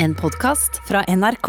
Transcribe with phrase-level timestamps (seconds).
[0.00, 1.48] En podkast fra NRK.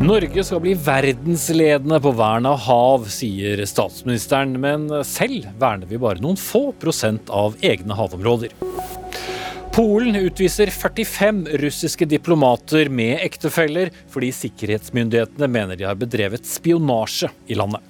[0.00, 4.56] Norge skal bli verdensledende på vern av hav, sier statsministeren.
[4.60, 8.56] Men selv verner vi bare noen få prosent av egne havområder.
[9.74, 17.58] Polen utviser 45 russiske diplomater med ektefeller fordi sikkerhetsmyndighetene mener de har bedrevet spionasje i
[17.58, 17.82] landet.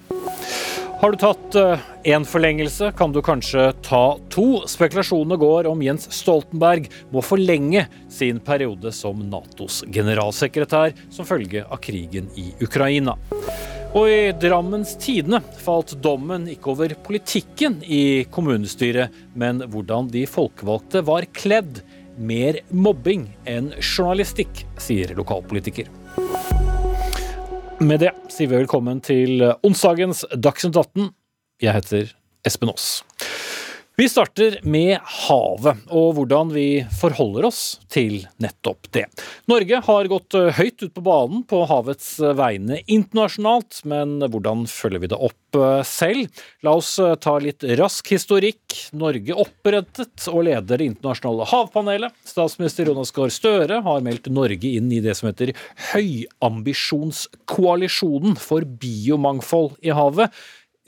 [1.05, 1.57] Har du tatt
[2.09, 4.63] én uh, forlengelse, kan du kanskje ta to.
[4.65, 11.83] Spekulasjonene går om Jens Stoltenberg må forlenge sin periode som Natos generalsekretær som følge av
[11.85, 13.19] krigen i Ukraina.
[13.93, 21.05] Og i Drammens Tidende falt dommen ikke over politikken i kommunestyret, men hvordan de folkevalgte
[21.05, 21.83] var kledd.
[22.17, 25.93] Mer mobbing enn journalistikk, sier lokalpolitiker.
[27.85, 31.11] Med det sier vi velkommen til onsdagens Dagsnytt 18.
[31.61, 32.15] Jeg heter
[32.49, 33.03] Espen Aas.
[33.97, 39.07] Vi starter med havet og hvordan vi forholder oss til nettopp det.
[39.47, 45.11] Norge har gått høyt ut på banen på havets vegne internasjonalt, men hvordan følger vi
[45.13, 45.39] det opp
[45.87, 46.27] selv?
[46.67, 48.91] La oss ta litt rask historikk.
[48.99, 52.11] Norge opprettet og leder Det internasjonale havpanelet.
[52.27, 55.55] Statsminister Jonas Gahr Støre har meldt Norge inn i det som heter
[55.93, 60.35] Høyambisjonskoalisjonen for biomangfold i havet.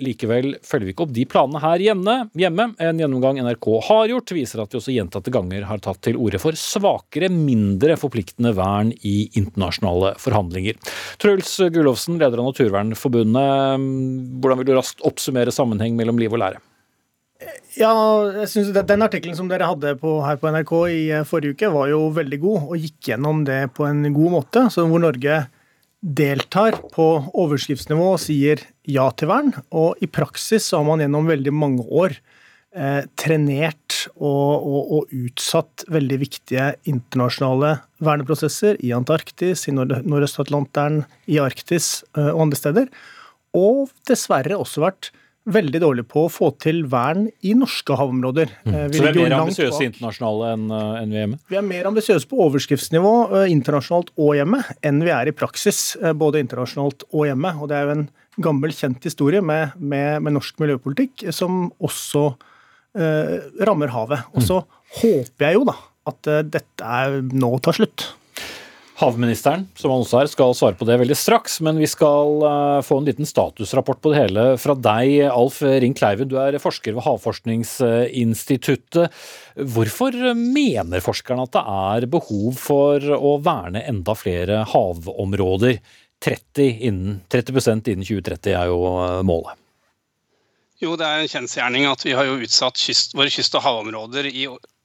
[0.05, 2.67] Likevel følger vi ikke opp de planene her hjemme.
[2.85, 6.41] En gjennomgang NRK har gjort, viser at vi også gjentatte ganger har tatt til orde
[6.43, 10.77] for svakere, mindre forpliktende vern i internasjonale forhandlinger.
[11.23, 13.89] Truls Gullovsen, leder av Naturvernforbundet,
[14.37, 16.61] hvordan vil du raskt oppsummere sammenheng mellom liv og lære?
[17.77, 17.93] Ja,
[18.33, 21.91] jeg synes Den artikkelen som dere hadde på, her på NRK i forrige uke, var
[21.91, 24.69] jo veldig god, og gikk gjennom det på en god måte.
[24.73, 25.47] Så hvor Norge
[26.07, 29.53] deltar på overskriftsnivå og sier ja til vern.
[29.75, 32.15] Og i praksis så har man gjennom veldig mange år
[32.77, 37.77] eh, trenert og, og, og, utsatt veldig viktige internasjonale
[38.07, 42.91] verneprosesser i Antarktis, i Nordøst-Atlanteren, i Arktis eh, og andre steder.
[43.57, 45.11] Og dessverre også vært
[45.47, 48.51] veldig dårlig på å få til vern i norske havområder.
[48.67, 48.75] Mm.
[48.75, 51.39] Eh, vi Så vi er mer ambisiøse internasjonale enn en vi er hjemme?
[51.53, 55.97] Vi er mer ambisiøse på overskriftsnivå eh, internasjonalt og hjemme enn vi er i praksis,
[56.03, 57.55] eh, både internasjonalt og hjemme.
[57.61, 58.07] Og det er jo en
[58.43, 62.27] gammel, kjent historie med, med, med norsk miljøpolitikk som også
[62.99, 63.37] eh,
[63.69, 64.27] rammer havet.
[64.35, 64.79] Og så mm.
[65.01, 68.05] håper jeg jo da at dette er nå tar slutt.
[68.97, 72.85] Havministeren som han også er, skal svare på det veldig straks, men vi skal uh,
[72.85, 76.29] få en liten statusrapport på det hele fra deg, Alf Ring Kleiven.
[76.31, 79.07] Du er forsker ved Havforskningsinstituttet.
[79.77, 85.77] Hvorfor mener forskerne at det er behov for å verne enda flere havområder?
[86.25, 89.53] 30, innen, 30% innen 2030 er jo eh, målet.
[90.81, 94.29] Jo, det er en kjensgjerning at vi har jo utsatt kyst, våre kyst- og havområder
[94.29, 94.45] i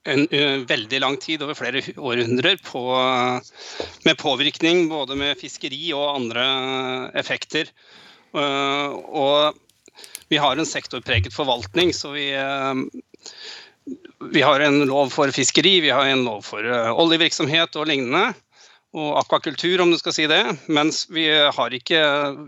[0.09, 2.81] en uh, veldig lang tid, over flere århundrer, på,
[4.07, 6.45] med påvirkning både med fiskeri og andre
[7.21, 7.69] effekter.
[8.33, 9.57] Uh, og
[10.31, 12.73] vi har en sektorpreget forvaltning, så vi, uh,
[14.31, 18.31] vi har en lov for fiskeri, vi har en lov for oljevirksomhet og lignende
[18.91, 20.41] og akvakultur, om du skal si det.
[20.67, 21.23] Mens vi,
[21.77, 21.99] ikke,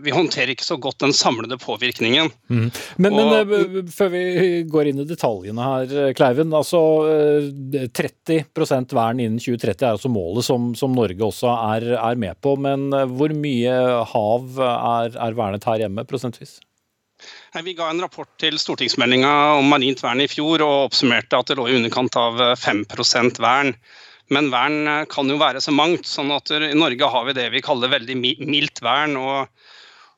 [0.04, 2.28] vi håndterer ikke så godt den samlede påvirkningen.
[2.52, 2.66] Mm.
[3.00, 4.24] Men, og, men, eh, før vi
[4.68, 6.52] går inn i detaljene her, Kleiven.
[6.52, 6.82] altså
[7.96, 12.36] 30 eh, vern innen 2030 er altså målet som, som Norge også er, er, med
[12.44, 12.58] på.
[12.60, 13.80] Men eh, hvor mye
[14.12, 16.58] hav er, er vernet her hjemme, prosentvis?
[17.64, 21.56] Vi ga en rapport til stortingsmeldinga om marint vern i fjor og oppsummerte at det
[21.56, 23.72] lå i underkant av 5% vern.
[24.32, 26.08] Men vern eh, kan jo være så mangt.
[26.08, 29.16] sånn at I Norge har vi det vi kaller veldig mildt vern.
[29.20, 29.48] og,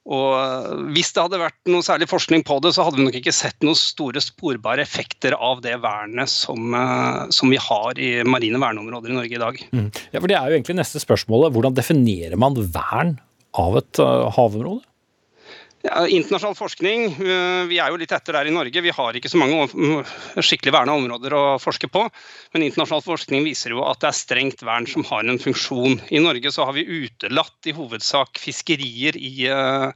[0.06, 3.20] og eh, Hvis det hadde vært noe særlig forskning på det, så hadde vi nok
[3.20, 8.10] ikke sett noen store sporbare effekter av det vernet som, eh, som vi har i
[8.28, 9.62] marine verneområder i Norge i dag.
[9.72, 9.88] Mm.
[10.12, 11.54] Ja, for Det er jo egentlig neste spørsmålet.
[11.56, 13.16] Hvordan definerer man vern
[13.56, 13.98] av et
[14.36, 14.84] havområde?
[15.86, 18.82] Internasjonal forskning, eh, vi er jo litt etter der i Norge.
[18.82, 19.66] Vi har ikke så mange
[20.42, 22.02] skikkelig verna områder å forske på.
[22.54, 26.00] Men internasjonal forskning viser jo at det er strengt vern som har en funksjon.
[26.10, 29.92] I Norge så har vi utelatt i hovedsak fiskerier i, eh,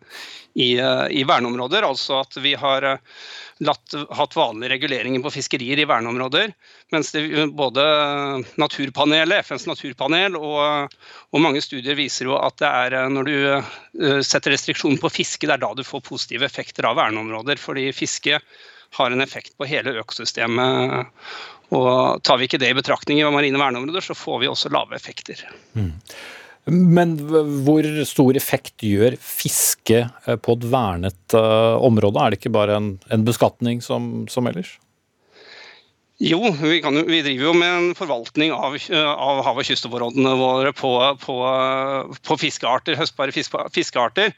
[0.54, 1.82] i, eh, i verneområder.
[1.86, 2.86] Altså at vi har
[3.60, 6.52] latt, hatt vanlige reguleringer på fiskerier i verneområder.
[6.92, 7.84] Mens det, både
[8.60, 10.96] naturpanelet, FNs naturpanel og,
[11.30, 15.12] og, mange studier viser jo at det er eh, når du eh, setter restriksjoner på
[15.20, 17.60] fiske, det er da du får positive effekter av verneområder.
[17.60, 18.40] Fordi fiske
[18.98, 21.06] har en effekt på hele økosystemet.
[21.70, 24.96] Og tar vi ikke det i betraktning i marine verneområder, så får vi også lave
[24.96, 25.44] effekter.
[25.78, 25.92] Mm.
[26.68, 27.16] Men
[27.64, 32.20] hvor stor effekt gjør fiske eh, på et vernet uh, område?
[32.20, 34.76] Er det ikke bare en, en beskatning som, som ellers?
[36.20, 40.74] Jo, vi, kan, vi, driver jo med en forvaltning av, av hav- og kystområdene våre
[40.76, 40.90] på,
[41.22, 41.36] på,
[42.28, 44.34] på fiskearter, høstbare fiskearter.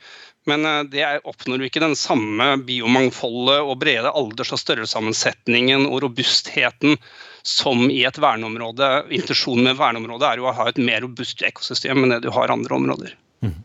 [0.47, 6.05] Men eh, det oppnår vi ikke den samme biomangfoldet og brede alders- og størrelsessammensetningen og
[6.07, 6.99] robustheten
[7.43, 8.91] som i et verneområde.
[9.15, 12.53] Intensjonen med verneområdet er jo å ha et mer robust ekosystem enn det du har
[12.55, 13.17] andre områder.
[13.43, 13.59] Mm.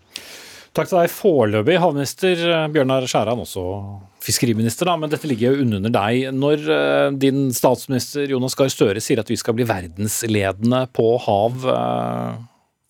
[0.77, 3.63] Takk til deg foreløpig, havminister eh, Bjørnar Skjæran, også
[4.21, 6.27] fiskeriminister, da, men dette ligger jo under deg.
[6.35, 11.63] Når uh, din statsminister Jonas Gahr Støre sier at vi skal bli verdensledende på hav,
[11.63, 12.35] uh,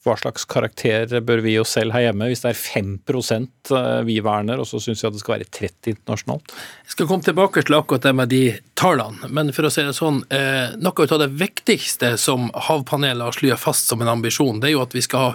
[0.07, 4.17] hva slags karakter bør vi oss selv ha hjemme, hvis det er 5 eh, vi
[4.23, 6.55] verner, og så syns vi at det skal være 30 internasjonalt?
[6.87, 8.43] Jeg skal komme tilbake til akkurat det med de
[8.77, 13.35] tallene, men for å si det sånn, eh, noe av det viktigste som Havpanelet har
[13.35, 15.31] slått fast som en ambisjon, det er jo at vi skal ha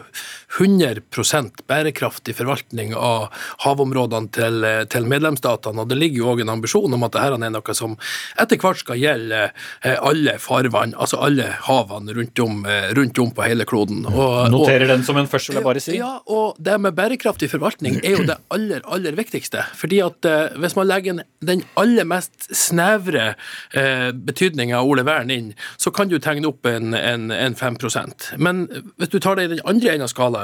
[0.59, 1.03] 100
[1.71, 3.31] bærekraftig forvaltning av
[3.65, 5.81] havområdene til, eh, til medlemsstatene.
[5.81, 7.97] og Det ligger jo òg en ambisjon om at dette er noe som
[8.39, 9.51] etter hvert skal gjelde
[9.83, 14.05] alle farvann, altså alle havene rundt om, rundt om på hele kloden.
[14.07, 15.97] Og, Noterer den som en først, vil jeg bare si.
[15.99, 19.65] Ja, og det med bærekraftig forvaltning er jo det aller, aller viktigste.
[19.79, 23.35] Fordi at eh, hvis man legger den aller mest snevre
[23.75, 28.33] eh, betydninga av Ole Vern inn, så kan du tegne opp en, en, en 5%
[28.43, 28.65] Men
[29.01, 30.42] hvis du tar det i den andre enden av skalaen,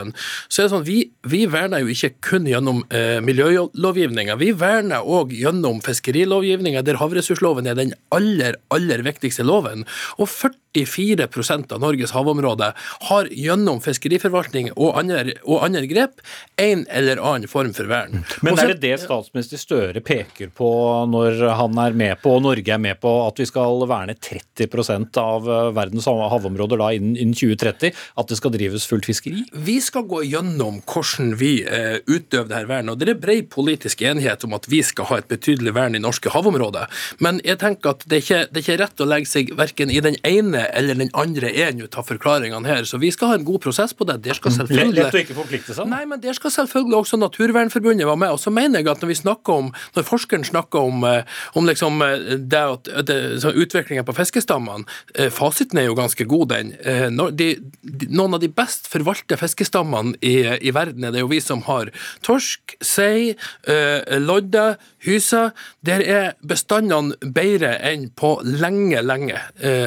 [0.49, 0.99] så er det sånn vi,
[1.29, 4.39] vi verner jo ikke kun gjennom eh, miljølovgivninga.
[4.41, 9.87] Vi verner òg gjennom fiskerilovgivninga, der havressursloven er den aller, aller viktigste loven.
[10.19, 10.31] Og
[10.75, 12.73] 44% av Norges havområde
[13.09, 16.23] har gjennom fiskeri fiskeriforvaltning og andre, og andre grep
[16.61, 18.25] en eller annen form for vern.
[18.43, 20.69] Men Også, er det det statsminister Støre peker på
[21.11, 25.19] når han er med på, og Norge er med på, at vi skal verne 30%
[25.21, 27.95] av eh, verdens havområder da innen, innen 2030?
[28.19, 29.45] At det skal drives fullt fiskeri?
[29.53, 32.95] Vi skal gå gjennom hvordan vi eh, utøver dette vernet.
[32.95, 36.03] og Det er bred politisk enighet om at vi skal ha et betydelig vern i
[36.03, 36.89] norske havområder.
[37.25, 39.93] Men jeg tenker at det er ikke, det er ikke rett å legge seg verken
[39.93, 42.87] i den ene eller den andre er ut av forklaringene her.
[42.89, 44.21] Så vi skal ha en god prosess på det.
[44.25, 44.57] Der skal mm.
[44.61, 44.99] selvfølgelig...
[44.99, 45.89] Lett å ikke forplikte seg?
[45.91, 48.35] Nei, men der skal selvfølgelig også Naturvernforbundet være med.
[48.35, 51.69] Og så mener jeg at når vi snakker om, når forskeren snakker om, eh, om
[51.69, 53.13] liksom eh, det at
[53.49, 56.73] utviklingen på fiskestammene, eh, fasiten er jo ganske god, den.
[57.37, 57.49] De,
[57.83, 61.61] de, noen av de best forvalte fiskestammene i, i, verden er det jo vi som
[61.67, 61.91] har
[62.25, 63.35] torsk, sei,
[64.23, 65.49] lodde, hyse.
[65.85, 69.41] Der er bestandene bedre enn på lenge, lenge.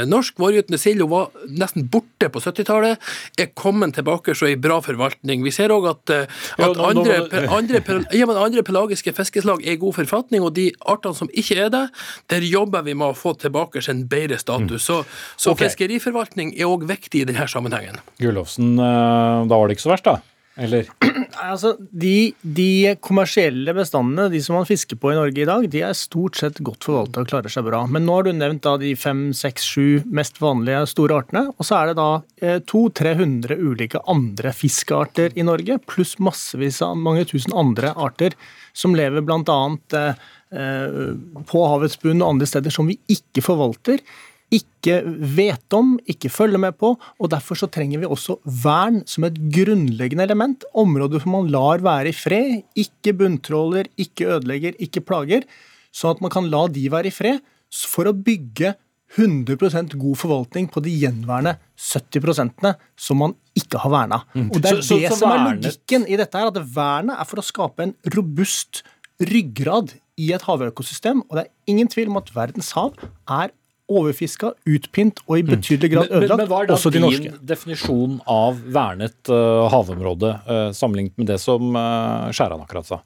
[0.09, 3.01] Norsk vårgytende sild var nesten borte på 70-tallet,
[3.39, 5.43] er kommet tilbake så i bra forvaltning.
[5.45, 7.19] Vi ser òg at, eh, at andre,
[7.49, 7.81] andre,
[8.15, 11.85] ja, andre, pelagiske fiskeslag er i god forfatning, og de artene som ikke er det,
[12.31, 14.83] der jobber vi med å få tilbake en bedre status.
[14.85, 15.01] Så,
[15.35, 15.67] så okay.
[15.67, 18.01] fiskeriforvaltning er òg viktig i denne sammenhengen.
[18.21, 20.19] Gullofsen, eh, da var det ikke så verst, da?
[20.61, 20.89] Eller?
[21.41, 25.81] Altså, de, de, kommersielle bestandene, de som man fisker på i Norge i dag, de
[25.87, 27.79] er stort sett godt forvalta og klarer seg bra.
[27.89, 31.45] Men nå har du nevnt da de fem, seks, sju mest vanlige store artene.
[31.55, 32.09] Og så er det da
[32.43, 38.35] eh, 200-300 ulike andre fiskearter i Norge, pluss massevis av mange tusen andre arter
[38.77, 39.61] som lever bl.a.
[39.97, 40.25] Eh,
[40.59, 40.99] eh,
[41.47, 44.03] på havets bunn og andre steder som vi ikke forvalter
[44.51, 44.97] ikke
[45.37, 46.93] vet om, ikke følger med på.
[46.99, 50.65] og Derfor så trenger vi også vern som et grunnleggende element.
[50.75, 52.61] Områder som man lar være i fred.
[52.75, 55.47] Ikke bunntråler, ikke ødelegger, ikke plager.
[55.95, 57.39] Sånn at man kan la de være i fred
[57.87, 58.75] for å bygge
[59.17, 64.21] 100% god forvaltning på de gjenværende 70% som man ikke har verna.
[64.35, 64.49] Mm.
[64.51, 66.37] Og Det er så, det så, som er logikken i dette.
[66.37, 68.83] her, at Vernet er for å skape en robust
[69.19, 71.23] ryggrad i et havøkosystem.
[71.27, 72.95] Og det er ingen tvil om at verdens hav
[73.27, 73.51] er
[73.91, 76.21] overfiska, utpint og i betydelig grad ødelagt.
[76.21, 81.31] Men, men, men hva er da din definisjon av vernet uh, havområde, uh, sammenlignet med
[81.33, 83.01] det som uh, Skjæran akkurat sa?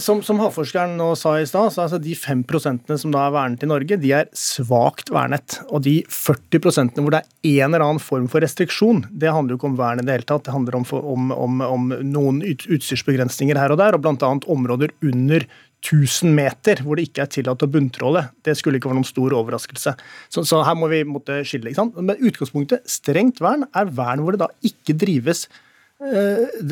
[0.00, 3.64] Som, som, havforskeren nå sa i stad, så altså de 5% som da er vernet
[3.66, 5.58] i Norge, de er svakt vernet.
[5.68, 9.60] Og de 40% hvor det er en eller annen form for restriksjon, det handler jo
[9.60, 10.46] ikke om vern i det hele tatt.
[10.46, 14.32] Det handler om, om, om, om noen utstyrsbegrensninger her og der, og bl.a.
[14.56, 15.44] områder under
[15.84, 18.24] 1000 meter hvor det ikke er tillatt å bunntråle.
[18.48, 19.92] Det skulle ikke være noen stor overraskelse.
[20.32, 21.68] Så, så her må vi måtte skille.
[21.68, 22.00] ikke sant?
[22.00, 25.50] Men utgangspunktet, strengt vern, er vern hvor det da ikke drives
[26.00, 26.64] eh,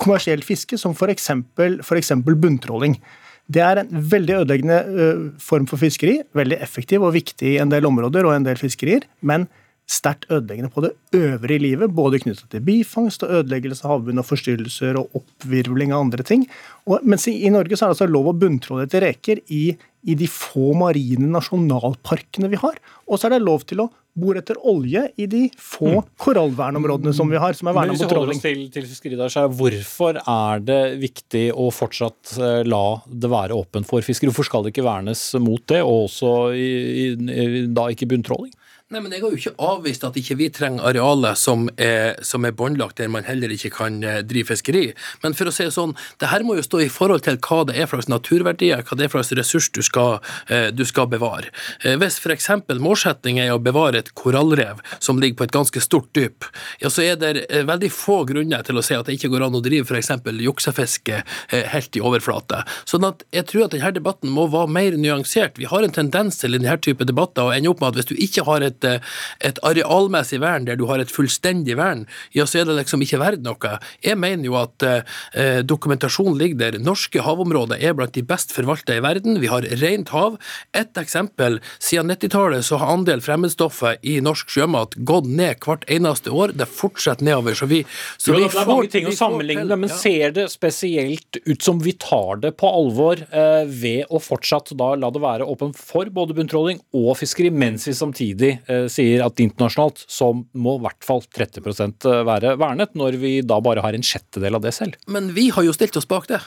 [0.00, 2.14] kommersielt fiske, som f.eks.
[2.24, 2.98] bunntråling.
[3.44, 6.20] Det er en veldig ødeleggende uh, form for fiskeri.
[6.36, 9.04] Veldig effektiv og viktig i en del områder og en del fiskerier.
[9.20, 9.48] Men
[9.84, 14.28] sterkt ødeleggende på det øvrige livet, både knyttet til bifangst og ødeleggelse av havbunnen og
[14.30, 16.46] forstyrrelser og oppvirvling av andre ting.
[16.88, 19.66] Og, mens i, i, Norge så er det altså lov å bunntråle etter reker i,
[20.08, 22.80] i, de få marine nasjonalparkene vi har.
[23.04, 27.30] Og så er det lov til å bor etter olje i de få korallvernområdene som
[27.30, 28.40] vi har, som er verna mot tråling.
[28.42, 33.30] til, til fiskeri, der, så er hvorfor er det viktig å fortsatt eh, la det
[33.32, 34.30] være åpent for fiskere?
[34.30, 36.70] Hvorfor skal det ikke vernes mot det, og også i,
[37.14, 38.54] i, da ikke bunntråling?
[38.94, 42.44] Nei, men Jeg har jo ikke avvist at ikke vi trenger arealer som er, som
[42.46, 44.84] er båndlagt, der man heller ikke kan eh, drive fiskeri.
[45.24, 47.74] Men for å si sånn, det her må jo stå i forhold til hva det
[47.74, 51.08] er for slags naturverdier, hva det er for slags ressurs du skal, eh, du skal
[51.10, 51.50] bevare.
[51.82, 52.46] Eh, Hvis f.eks.
[52.78, 56.46] målsettingen er å bevare et korallrev som ligger på et ganske stort dyp,
[56.78, 57.34] ja, så er det
[57.66, 60.12] veldig få grunner til å si at det ikke går an å drive f.eks.
[60.46, 62.62] juksefiske helt i overflate.
[62.86, 65.58] Sånn at jeg tror at denne debatten må være mer nyansert.
[65.58, 68.12] Vi har en tendens til i denne type debatter å ende opp med at hvis
[68.12, 69.02] du ikke har et et,
[69.50, 72.04] et arealmessig vern der du har et fullstendig vern,
[72.36, 73.78] ja, så er det liksom ikke verdt noe.
[74.04, 76.78] Jeg mener jo at eh, dokumentasjon ligger der.
[76.84, 79.40] Norske havområder er blant de best forvalta i verden.
[79.42, 80.36] Vi har rent hav.
[80.76, 81.60] Et eksempel.
[81.82, 86.52] Siden 90-tallet så har andel fremmedstoffer i norsk sjømat gått ned hvert eneste år.
[86.58, 87.54] Det fortsetter nedover.
[87.58, 87.82] Så vi,
[88.18, 89.96] så Jo, vi det er får- mange ting å sammenligne, til- men ja.
[90.00, 94.94] ser det spesielt ut som vi tar det på alvor eh, ved å fortsatt da
[94.98, 99.40] la det være åpen for både bunntråling og fiskeri, mens vi samtidig eh, sier at
[99.42, 104.04] internasjonalt så må i hvert fall 30% være vernet, når vi da bare har en
[104.04, 104.98] sjettedel av det selv?
[105.10, 106.40] Men vi har jo stilt oss bak det.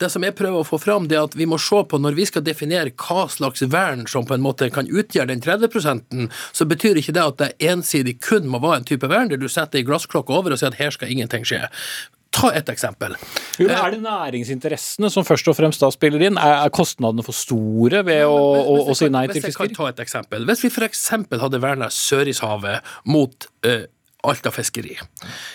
[0.00, 2.18] Det som jeg prøver å få fram, det er at vi må se på når
[2.18, 6.66] vi skal definere hva slags vern som på en måte kan utgjøre den 30% så
[6.68, 9.80] betyr ikke det at det ensidig kun må være en type vern der du setter
[9.80, 11.64] ei glassklokke over og sier at her skal ingenting skje.
[12.32, 13.14] Ta et eksempel.
[13.60, 16.38] Jo, men Er det næringsinteressene som først og fremst da spiller inn?
[16.40, 19.58] Er kostnadene for store ved å, Hvis- å, å jeg si nei til Hvis jeg
[19.58, 20.46] kan ta et eksempel.
[20.48, 21.02] Hvis vi f.eks.
[21.44, 22.80] hadde verna Sørishavet
[23.12, 23.84] mot eh,
[24.22, 24.94] Alta-fiskeri,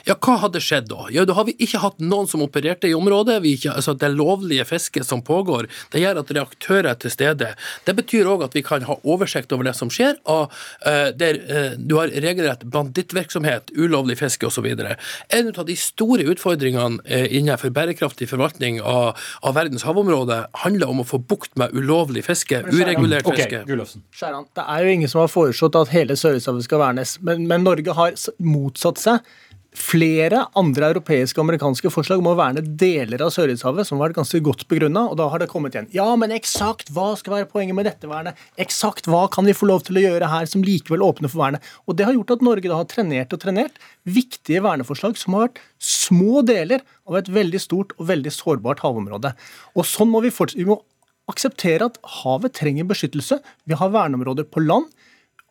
[0.04, 1.06] ja, hva hadde skjedd da?
[1.16, 3.38] Ja, Da har vi ikke hatt noen som opererte i området.
[3.46, 7.54] Vi ikke, altså Det lovlige fisket som pågår, det gjør at reaktører er til stede.
[7.86, 10.52] Det betyr òg at vi kan ha oversikt over det som skjer, og,
[10.84, 14.68] uh, der uh, du har regelrett bandittvirksomhet, ulovlig fiske osv.
[14.68, 19.16] En av de store utfordringene uh, innenfor bærekraftig forvaltning av,
[19.48, 23.64] av verdens havområder handler om å få bukt med ulovlig fiske, uregulert Ok, fiske.
[23.68, 24.04] Gullofsen.
[24.12, 27.64] Skjæran, Det er jo ingen som har foreslått at hele Sørøyshavet skal vernes, men, men
[27.64, 28.16] Norge har
[28.58, 29.36] motsatt seg
[29.78, 34.20] flere andre europeiske og amerikanske forslag om å verne deler av Sørøyshavet, som har vært
[34.20, 35.90] ganske godt begrunna, og da har det kommet igjen.
[35.96, 38.40] Ja, men eksakt hva skal være poenget med dette vernet?
[38.62, 41.72] Eksakt hva kan vi få lov til å gjøre her som likevel åpner for vernet?
[41.86, 45.48] Og det har gjort at Norge da har trenert og trenert viktige verneforslag som har
[45.48, 49.36] vært små deler av et veldig stort og veldig sårbart havområde.
[49.78, 50.64] Og sånn må vi fortsette.
[50.64, 50.82] Vi må
[51.28, 53.42] akseptere at havet trenger beskyttelse.
[53.68, 54.90] Vi har verneområder på land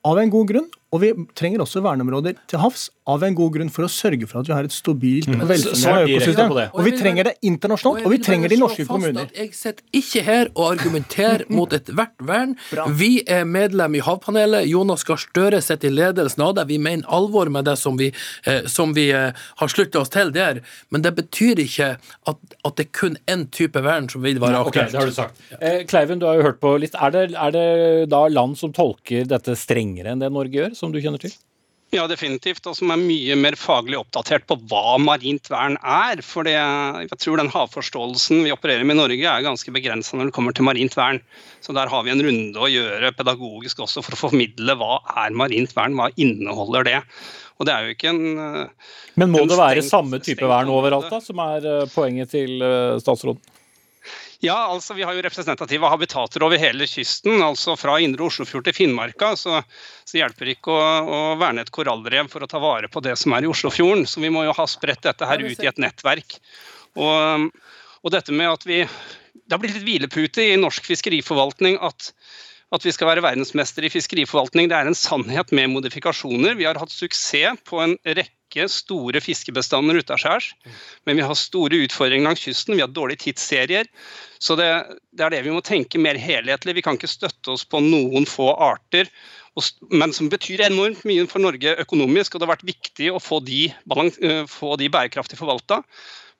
[0.07, 3.69] av en god grunn, og vi trenger også verneområder til havs av en god grunn
[3.71, 6.55] for å sørge for at vi har et stabilt og Svar velfungerende økosystem.
[6.75, 9.29] Og vi trenger det internasjonalt, og vi trenger det i norske kommuner.
[9.37, 12.57] Jeg sitter ikke her og argumenterer mot ethvert vern.
[12.99, 14.67] Vi er medlem i Havpanelet.
[14.71, 16.67] Jonas Gahr Støre sitter i ledelsen av det.
[16.71, 18.13] Vi mener alvor med det som vi,
[18.47, 20.63] eh, som vi eh, har slutta oss til der.
[20.95, 24.65] Men det betyr ikke at, at det er kun én type vern som vil være
[24.65, 24.91] aktuelt.
[24.91, 25.43] Okay, det har du sagt.
[25.61, 26.99] Eh, Kleiven, du har jo hørt på litt.
[26.99, 27.67] Er det, er det
[28.11, 31.35] da land som tolker dette strengere enn det Norge gjør, som du kjenner til?
[31.95, 32.67] Ja, definitivt.
[32.67, 36.21] Og som er mye mer faglig oppdatert på hva marint vern er.
[36.27, 40.37] For jeg tror den havforståelsen vi opererer med i Norge er ganske begrensa når det
[40.37, 41.23] kommer til marint vern.
[41.63, 45.37] Så der har vi en runde å gjøre pedagogisk også for å formidle hva er
[45.39, 47.01] marint vern, hva inneholder det.
[47.57, 48.25] Og det er jo ikke en
[49.17, 52.99] Men må det være samme type vern overalt, da, som er eh, poenget til eh,
[53.01, 53.41] statsråden?
[54.47, 57.41] Ja, altså vi har jo representative habitater over hele kysten.
[57.43, 59.33] altså Fra indre Oslofjord til Finnmarka.
[59.39, 59.59] Så,
[60.07, 63.17] så hjelper det ikke å, å verne et korallrev for å ta vare på det
[63.19, 64.07] som er i Oslofjorden.
[64.07, 66.39] Så vi må jo ha spredt dette her ut i et nettverk.
[66.95, 67.49] Og,
[68.03, 72.13] og dette med at vi Det har blitt litt hvilepute i norsk fiskeriforvaltning at
[72.75, 76.57] at vi skal være verdensmester i fiskeriforvaltning, det er en sannhet med modifikasjoner.
[76.59, 78.36] Vi har hatt suksess på en rekke
[78.71, 80.55] store fiskebestander utaskjærs,
[81.05, 82.77] men vi har store utfordringer langs kysten.
[82.77, 83.87] Vi har dårlige tidsserier.
[84.39, 84.69] Så det,
[85.13, 86.75] det er det vi må tenke mer helhetlig.
[86.75, 89.11] Vi kan ikke støtte oss på noen få arter,
[89.91, 92.35] men som betyr enormt mye for Norge økonomisk.
[92.35, 93.73] og Det har vært viktig å få de,
[94.49, 95.83] få de bærekraftig forvalta.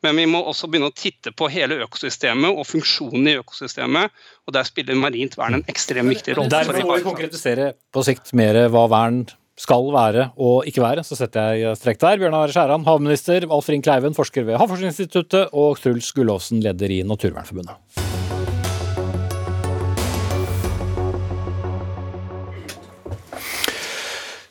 [0.05, 4.13] Men vi må også begynne å titte på hele økosystemet og funksjonen i økosystemet.
[4.47, 6.53] og Der spiller marint vern en ekstremt viktig rolle.
[6.53, 9.25] Der Derfor må vi konkretisere på sikt mer hva vern
[9.57, 11.05] skal være og ikke være.
[11.07, 12.21] Så setter jeg strek der.
[12.23, 18.06] Bjørnar Skjæran, havminister, Alf Ring Kleiven, forsker ved Havforskningsinstituttet, og Truls Gullåsen, leder i Naturvernforbundet.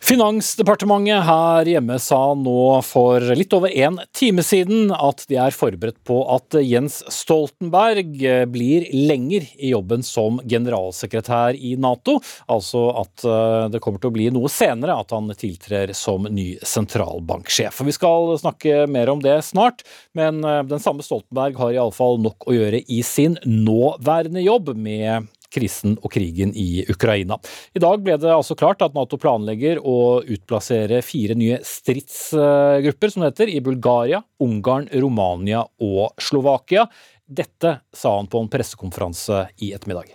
[0.06, 5.98] Finansdepartementet her hjemme sa nå for litt over en time siden at de er forberedt
[6.06, 8.12] på at Jens Stoltenberg
[8.54, 12.20] blir lenger i jobben som generalsekretær i Nato.
[12.46, 16.52] Altså at eh, det kommer til å bli noe senere at han tiltrer som ny
[16.62, 17.82] sentralbanksjef.
[17.90, 19.82] Vi skal snakke mer om det snart,
[20.14, 25.34] men eh, den samme Stoltenberg har iallfall nok å gjøre i sin nåværende jobb med
[25.56, 27.40] krisen og krigen i Ukraina.
[27.74, 33.24] I dag ble det altså klart at Nato planlegger å utplassere fire nye stridsgrupper, som
[33.24, 36.86] det heter, i Bulgaria, Ungarn, Romania og Slovakia.
[37.26, 40.14] Dette sa han på en pressekonferanse i ettermiddag.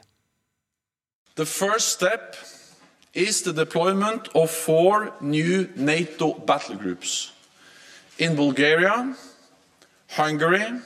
[1.35, 2.37] The first step
[3.15, 7.33] is the deployment of four new NATO battle groups
[8.19, 9.15] in Bulgaria,
[10.17, 10.81] Hungary,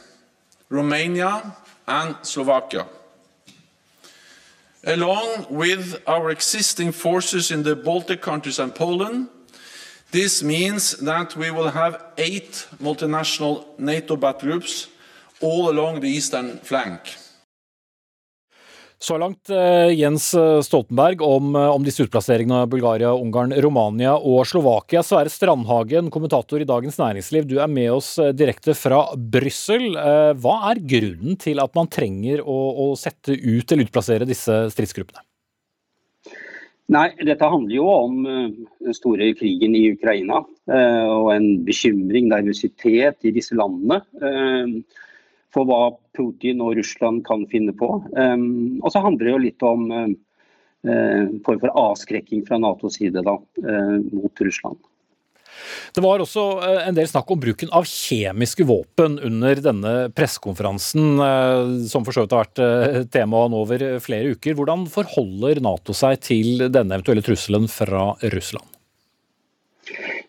[0.68, 1.52] Romania
[1.87, 2.87] and Slovakia.
[4.86, 9.28] Along with our existing forces in the Baltic countries and Poland,
[10.10, 14.88] this means that we will have eight multinational NATO battle groups
[15.40, 17.00] all along the eastern flank.
[19.04, 20.30] Så langt eh, Jens
[20.64, 25.02] Stoltenberg om, eh, om, disse utplasseringene av Bulgaria, Ungarn, Romania og Slovakia.
[25.04, 29.90] Sverre Strandhagen, kommentator i Dagens Næringsliv, du er med oss eh, direkte fra Brussel.
[30.40, 35.20] Hva er grunnen til at man trenger å, å sette ut eller utplassere disse stridsgruppene?
[36.94, 43.32] Nei, Dette handler jo om den store krigen i Ukraina og en bekymring, nervøsitet i
[43.32, 44.02] disse landene
[45.54, 45.82] for hva
[46.16, 47.90] Putin og Russland kan finne på.
[48.16, 50.16] Um, og så handler det jo litt om um,
[51.46, 54.82] form for avskrekking fra Natos side da, uh, mot Russland.
[55.94, 61.23] Det var også eh, en del snakk om bruken av kjemiske våpen under denne pressekonferansen,
[61.87, 64.58] som for så vidt har vært temaen over flere uker.
[64.58, 68.74] Hvordan forholder Nato seg til denne eventuelle trusselen fra Russland?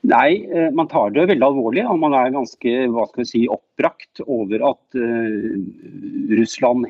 [0.05, 1.85] Nei, eh, man tar det veldig alvorlig.
[1.89, 5.55] og Man er ganske hva skal vi si, oppbrakt over at uh,
[6.38, 6.89] Russland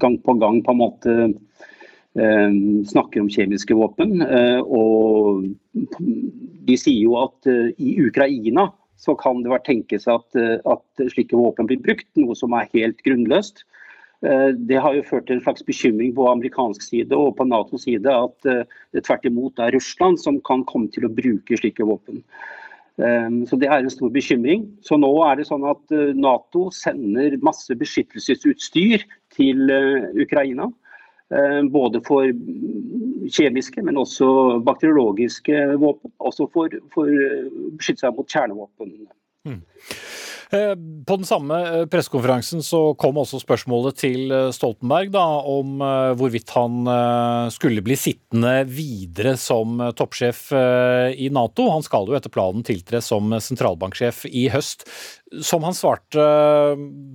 [0.00, 2.52] gang på gang på en måte uh,
[2.92, 4.22] snakker om kjemiske våpen.
[4.22, 5.48] Uh, og
[6.68, 8.70] de sier jo at i Ukraina
[9.02, 13.64] så kan det tenkes at, at slike våpen blir brukt, noe som er helt grunnløst.
[14.22, 18.06] Det har jo ført til en slags bekymring på amerikansk side og på Natos side
[18.06, 18.46] at
[18.94, 22.20] det tvert imot er Russland som kan komme til å bruke slike våpen.
[23.00, 24.68] Ehm, så Det er en stor bekymring.
[24.82, 30.68] Så Nå er det sånn at eh, Nato sender masse beskyttelsesutstyr til eh, Ukraina.
[31.32, 32.28] Ehm, både for
[33.32, 36.12] kjemiske, men også bakteriologiske våpen.
[36.20, 38.92] Også for, eh, beskytte seg mot kjernevåpen.
[39.48, 39.62] Mm.
[40.52, 40.74] Eh,
[41.06, 45.80] på den samme eh, pressekonferansen så kom også spørsmålet til eh, Stoltenberg da, om
[46.18, 46.84] hvorvidt han
[47.52, 51.68] skulle bli sittende videre som toppsjef i Nato.
[51.72, 54.84] Han skal jo etter planen tiltre som sentralbanksjef i høst.
[55.44, 56.26] Som han svarte,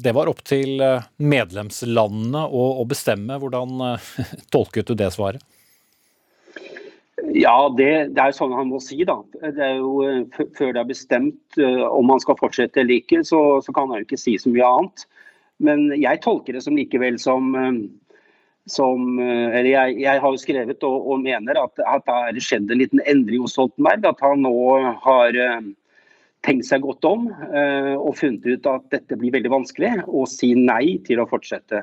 [0.01, 0.81] det var opp til
[1.21, 3.37] medlemslandene å bestemme.
[3.41, 3.99] Hvordan
[4.53, 5.43] tolket du det svaret?
[7.35, 9.17] Ja, det, det, er sånn han må si, da.
[9.41, 13.23] Det er jo, eh, før det er bestemt uh, om han skal fortsette eller ikke,
[13.27, 15.07] så, så, kan han jo ikke si så mye annet.
[15.63, 17.81] Men jeg tolker det som likevel som, uh,
[18.67, 22.71] som Eller jeg, jeg, har jo skrevet og, og mener at, at det har skjedd
[22.71, 24.07] en liten endring hos Stoltenberg.
[24.07, 24.55] At han nå
[25.03, 25.37] har
[26.45, 30.99] tenkt seg godt om og funnet ut at dette blir veldig vanskelig, og si nei
[31.07, 31.81] til å fortsette.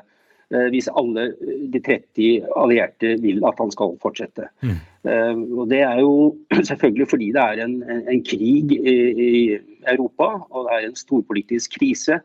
[0.55, 1.29] Eh, hvis alle
[1.71, 4.47] de 30 allierte vil at han skal fortsette.
[4.63, 4.77] Mm.
[5.05, 6.13] Uh, og Det er jo
[6.69, 9.43] selvfølgelig fordi det er en, en, krig i, i,
[9.85, 12.19] Europa og det er en storpolitisk krise.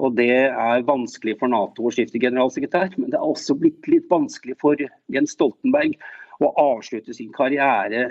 [0.00, 4.08] Og Det er vanskelig for Nato å skifte generalsekretær, men det er også blitt litt
[4.10, 4.80] vanskelig for
[5.12, 5.98] Jens Stoltenberg
[6.42, 8.08] å avslutte sin karriere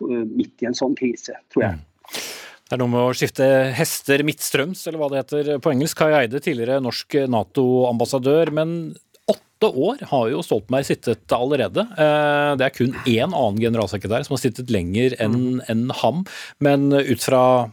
[0.00, 1.78] midt i en sånn krise, tror jeg.
[1.78, 1.86] Mm.
[2.66, 5.98] Det er noe med å skifte hester midtstrøms, eller hva det heter på engelsk.
[5.98, 8.52] Kai Eide, tidligere norsk Nato-ambassadør.
[8.54, 8.74] Men
[9.60, 11.80] åtte år har jo Stoltenberg sittet allerede.
[11.80, 16.24] Eh, det er kun én annen generalsekretær som har sittet lenger enn en ham.
[16.58, 17.70] Men ut fra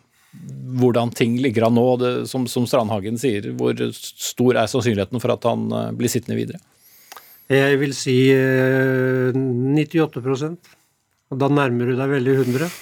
[0.78, 5.34] hvordan ting ligger an nå, det, som, som Strandhagen sier, hvor stor er sannsynligheten for
[5.34, 6.60] at han eh, blir sittende videre?
[7.48, 10.58] Jeg vil si 98 eh,
[11.32, 12.72] og da nærmer du deg veldig 100.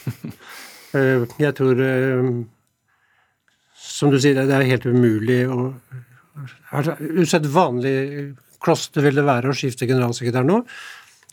[0.96, 2.28] Eh, jeg tror eh,
[3.76, 5.74] Som du sier, det er helt umulig å
[7.20, 7.98] Usedvanlig
[8.66, 10.62] kloss det vil det være å skifte generalsekretær nå.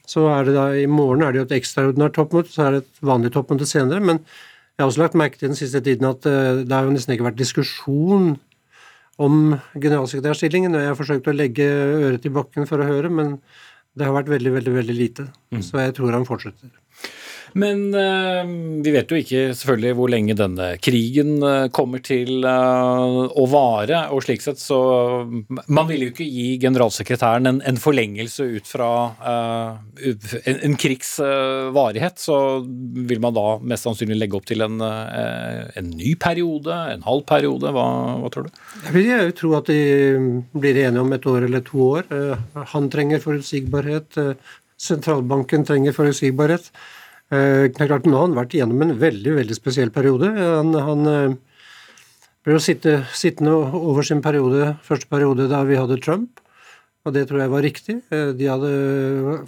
[0.09, 2.81] Så er det da, I morgen er det jo et ekstraordinært toppmøte, så er det
[2.83, 4.03] et vanlig toppmøte senere.
[4.03, 6.95] Men jeg har også lagt merke til den siste tiden at eh, det har jo
[6.95, 8.33] nesten ikke vært diskusjon
[9.23, 10.75] om generalsekretærstillingen.
[10.75, 13.37] Jeg har forsøkt å legge øret i bakken for å høre, men
[13.95, 15.29] det har vært veldig, veldig, veldig lite.
[15.53, 15.63] Mm.
[15.65, 16.73] Så jeg tror han fortsetter.
[17.59, 18.49] Men uh,
[18.85, 24.07] vi vet jo ikke selvfølgelig hvor lenge denne krigen uh, kommer til uh, å vare.
[24.15, 24.79] Og slik sett så
[25.67, 28.89] Man vil jo ikke gi generalsekretæren en, en forlengelse ut fra
[29.29, 31.15] en, en, krigs
[31.75, 32.21] varighet.
[32.23, 32.37] Så
[33.09, 37.73] vil man da mest sannsynlig legge opp til en, en ny periode, en halv periode.
[37.75, 37.87] Hva,
[38.23, 38.63] hva, tror du?
[38.87, 39.83] Jeg vil jo tro at de
[40.57, 42.11] blir enige om et år eller to år.
[42.75, 44.21] Han trenger forutsigbarhet.
[44.83, 46.73] Sentralbanken trenger forutsigbarhet.
[47.33, 50.29] Eh, klart, Nå har han vært igjennom en veldig veldig spesiell periode.
[50.37, 51.37] Han, han eh,
[52.45, 56.43] ble jo sitte, sittende over sin periode, første periode da vi hadde Trump,
[57.07, 57.97] og det tror jeg var riktig.
[58.13, 58.73] Eh, de hadde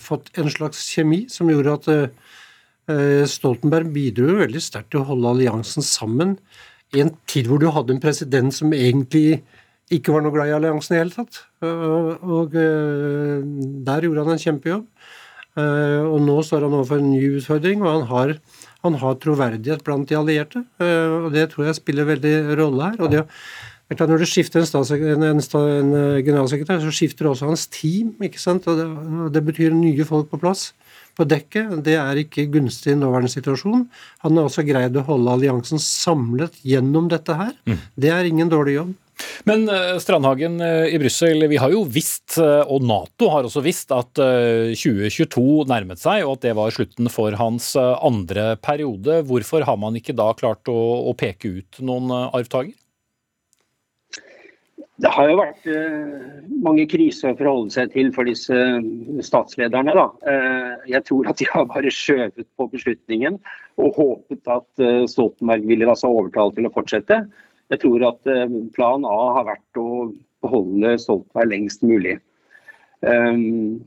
[0.01, 1.91] fått en slags kjemi som gjorde at
[2.85, 6.35] Stoltenberg bidro veldig sterkt til å holde alliansen sammen
[6.93, 9.39] i en tid hvor du hadde en president som egentlig
[9.89, 11.39] ikke var noe glad i alliansen i hele tatt.
[11.65, 14.85] Og der gjorde han en kjempejobb.
[15.55, 18.35] Eh, og nå står han overfor en ny utfordring, og han har,
[18.87, 20.65] han har troverdighet blant de allierte.
[20.83, 23.01] Eh, og det tror jeg spiller veldig rolle her.
[23.01, 23.25] og det
[23.95, 25.91] når du skifter en, en, en,
[26.25, 28.15] generalsekretær, så skifter også hans team.
[28.25, 28.67] ikke sant?
[28.67, 28.87] Og det,
[29.37, 30.73] det, betyr nye folk på plass
[31.15, 31.85] på dekket.
[31.85, 33.87] Det er ikke gunstig i nåværende situasjon.
[34.25, 37.53] Han har også greid å holde alliansen samlet gjennom dette her.
[37.69, 37.79] Mm.
[37.95, 38.95] Det er ingen dårlig jobb.
[39.49, 43.63] Men eh, Strandhagen eh, i Brussel, vi har jo visst, eh, og Nato har også
[43.65, 49.21] visst, at 2022 nærmet seg, og at det var slutten for hans andre periode.
[49.29, 50.79] Hvorfor har man ikke da klart å,
[51.11, 52.73] å peke ut noen arvtaker?
[55.03, 55.65] Det har jo vært
[56.63, 58.55] mange kriser å forholde seg til for disse
[59.27, 59.91] statslederne.
[59.91, 60.37] Da.
[60.87, 63.41] jeg tror at de har bare skjøvet på beslutningen
[63.83, 67.25] og håpet at Stoltenberg ville altså overtale til å fortsette.
[67.73, 69.89] Jeg tror at eh, plan A har vært å
[70.45, 72.19] beholde Stoltenberg lengst mulig.
[73.05, 73.81] Um,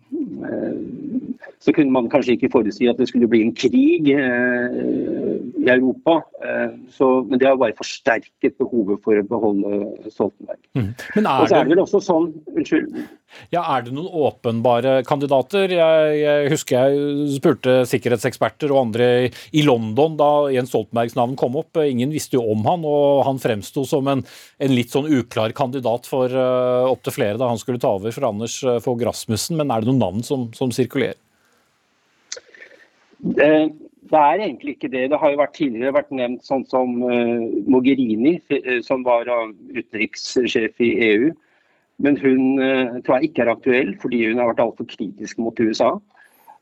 [1.59, 4.67] så kunne man kanskje ikke forutsi at det skulle bli en krig uh,
[5.57, 6.19] i Europa.
[6.43, 10.61] Uh, så, men det har bare forsterket behovet for å beholde Stoltenberg.
[10.77, 10.91] Mm.
[11.23, 12.93] Og så er det vel også sånn Unnskyld.
[13.51, 15.71] Ja, Er det noen åpenbare kandidater?
[15.71, 19.07] Jeg, jeg, husker jeg spurte sikkerhetseksperter og andre
[19.51, 21.79] i London da Jens Stoltenbergs navn kom opp.
[21.81, 26.07] Ingen visste jo om han, og han fremsto som en, en, litt sånn uklar kandidat
[26.09, 29.57] for uh, opptil flere da han skulle ta over for Anders Fogh Rasmussen.
[29.59, 31.17] Men er det noen navn som, som sirkulerer?
[33.17, 33.49] Det,
[34.11, 35.07] det, er egentlig ikke det.
[35.11, 38.37] Det har jo vært tidligere vært nevnt sånn som uh, Mogherini,
[38.85, 41.31] som var utenrikssjef i EU.
[42.03, 45.57] Men hun uh, tror jeg ikke er aktuell, fordi hun har vært altfor kritisk mot
[45.57, 45.95] USA.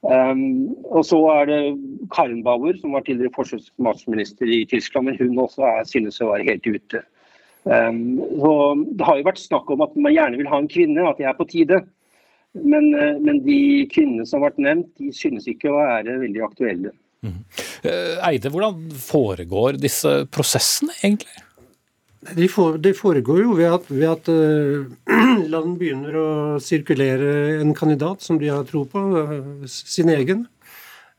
[0.06, 1.60] Um, og så er det
[2.14, 6.46] Karen Bauer, som var tidligere forsvarsminister i Tyskland, men hun også er, synes å være
[6.52, 7.02] helt ute.
[7.66, 8.22] Um,
[8.94, 11.26] Det har jo vært snakk om at man gjerne vil ha en kvinne, at det
[11.26, 11.82] er på tide.
[12.56, 13.60] Men, uh, men de
[13.92, 16.94] kvinnene som har vært nevnt, de synes ikke å være veldig aktuelle.
[17.26, 17.42] Mm.
[18.28, 21.46] Eide, hvordan foregår disse prosessene egentlig?
[22.26, 24.86] For, de foregår jo ved at, ved at uh,
[25.54, 26.28] land begynner å
[26.64, 30.46] sirkulere en kandidat som de har tro på, uh, sin egen.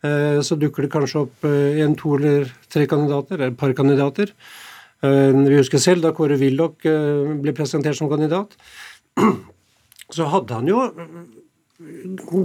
[0.03, 4.35] Uh, så dukker det kanskje opp en, to eller tre kandidater, eller et par kandidater.
[5.07, 8.57] Vi husker selv da Kåre Willoch ble presentert som kandidat.
[10.15, 10.85] Så hadde han jo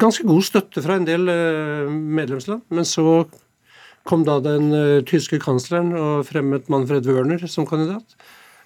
[0.02, 1.30] ganske god støtte fra en del
[1.92, 2.64] medlemsland.
[2.74, 3.26] Men så
[4.08, 4.72] kom da den
[5.06, 8.18] tyske kansleren og fremmet Manfred Wörner som kandidat.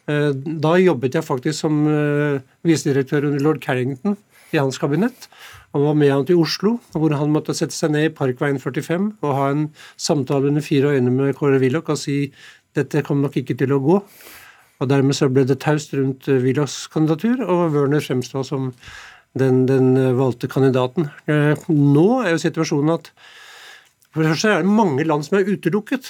[0.05, 0.31] Eh,
[0.61, 4.17] da jobbet jeg faktisk som eh, visedirektør under lord Carrington
[4.53, 5.27] i hans kabinett.
[5.73, 9.09] Han var med han til Oslo, hvor han måtte sette seg ned i Parkveien 45
[9.25, 12.29] og ha en samtale under fire øyne med Kåre Willoch og si
[12.77, 13.97] dette kommer nok ikke til å gå.
[14.83, 18.71] Og Dermed så ble det taust rundt eh, Willochs kandidatur, og Wørner fremstod som
[19.35, 21.09] den, den, valgte kandidaten.
[21.27, 23.09] Nå er jo situasjonen at
[24.15, 26.07] for det første er det mange land som er utelukket.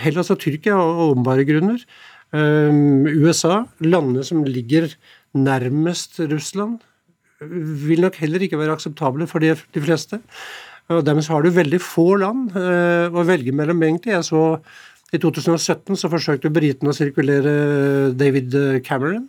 [0.00, 1.82] Hellas og Tyrkia av åpenbare grunner.
[2.32, 4.88] USA, landene som ligger
[5.36, 6.78] nærmest Russland,
[7.44, 9.52] vil nok heller ikke være akseptable for de,
[9.84, 10.22] fleste.
[10.88, 14.16] Og Dermed har du veldig få land å velge mellom, egentlig.
[14.16, 14.46] Jeg så
[15.14, 17.52] I 2017 så forsøkte britene å sirkulere
[18.18, 19.28] David Cameron.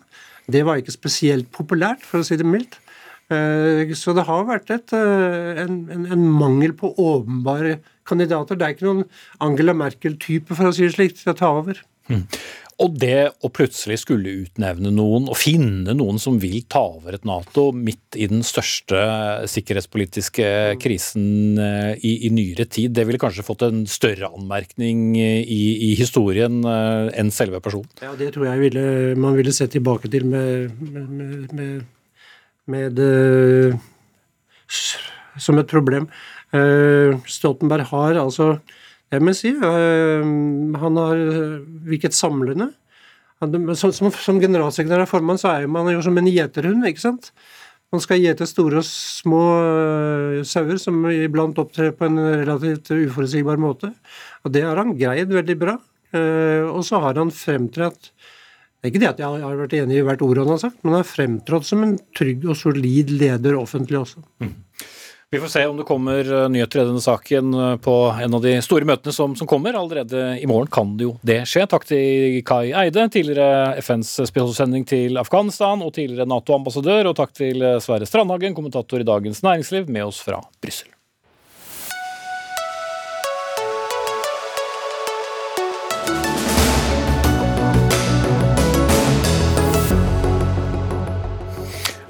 [0.50, 2.80] Det var ikke spesielt populært, for å si det mildt.
[3.28, 8.56] Uh, så det har vært et, en, en, mangel på åpenbare kandidater.
[8.56, 9.04] Det er ikke noen
[9.44, 11.82] Angela Merkel-type, for å si det slik, til å ta over.
[12.08, 12.24] Mm.
[12.78, 17.26] Og det å plutselig skulle utnevne noen og finne noen som vil ta over et
[17.26, 19.00] Nato midt i den største
[19.50, 25.64] sikkerhetspolitiske krisen eh, i, i nyere tid, det ville kanskje fått en større anmerkning i,
[25.90, 27.90] i historien eh, enn selve personen?
[28.04, 28.88] Ja, det tror jeg ville,
[29.18, 31.86] man ville se tilbake til med, med, med,
[32.78, 33.06] med
[35.38, 36.06] som et problem.
[37.28, 38.58] Stoltenberg har altså
[39.14, 41.22] jeg må si, han har
[41.88, 42.72] virket samlende.
[43.38, 47.32] Som, som, som generalsekretær og formann så er man jo som en gjeterhund, ikke sant.
[47.94, 49.44] Man skal gjete store og små
[50.48, 53.94] sauer som iblant opptrer på en relativt uforutsigbar måte.
[54.44, 55.78] Og det har han greid veldig bra.
[56.74, 58.12] Og så har han fremtrådt
[58.78, 60.78] det er ikke det at jeg har vært enig i hvert ord han har sagt,
[60.84, 64.22] men han har fremtrådt som en trygg og solid leder offentlig også.
[64.44, 64.52] Mm.
[65.30, 68.42] Vi får se om det kommer eh, nyheter i denne saken eh, på en av
[68.46, 69.76] de store møtene som, som, kommer.
[69.76, 71.66] Allerede i morgen kan det jo det skje.
[71.68, 77.12] Takk til Kai Eide, tidligere FNs spesialsending til Afghanistan og tidligere Nato-ambassadør.
[77.12, 80.94] Og takk til eh, Sverre Strandhagen, kommentator i Dagens Næringsliv, med oss fra Brussel.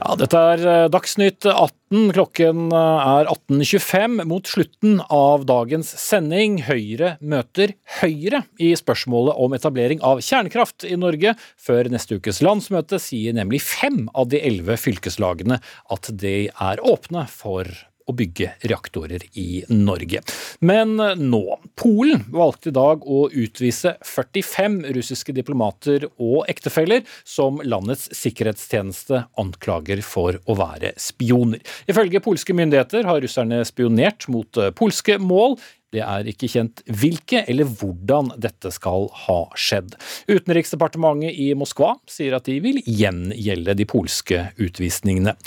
[0.07, 2.13] Ja, dette er eh, Dagsnytt 18.
[2.15, 4.21] Klokken eh, er 18.25.
[4.29, 10.95] Mot slutten av dagens sending Høyre møter Høyre i spørsmålet om etablering av kjernekraft i
[10.95, 11.35] Norge.
[11.59, 15.59] Før neste ukes landsmøte sier nemlig fem av de elleve fylkeslagene
[15.91, 17.67] at de er åpne for
[18.07, 20.23] å bygge reaktorer i Norge.
[20.63, 21.43] Men nå.
[21.77, 30.01] Polen valgte i dag å utvise 45 russiske diplomater og ektefeller som landets sikkerhetstjeneste anklager
[30.01, 31.61] for å være spioner.
[31.85, 35.59] Ifølge polske myndigheter har russerne spionert mot polske mål
[35.95, 39.95] det er ikke kjent hvilke eller hvordan dette skal ha skjedd.
[40.27, 45.37] Utenriksdepartementet i Moskva sier at de vil gjengjelde de polske utvisningene.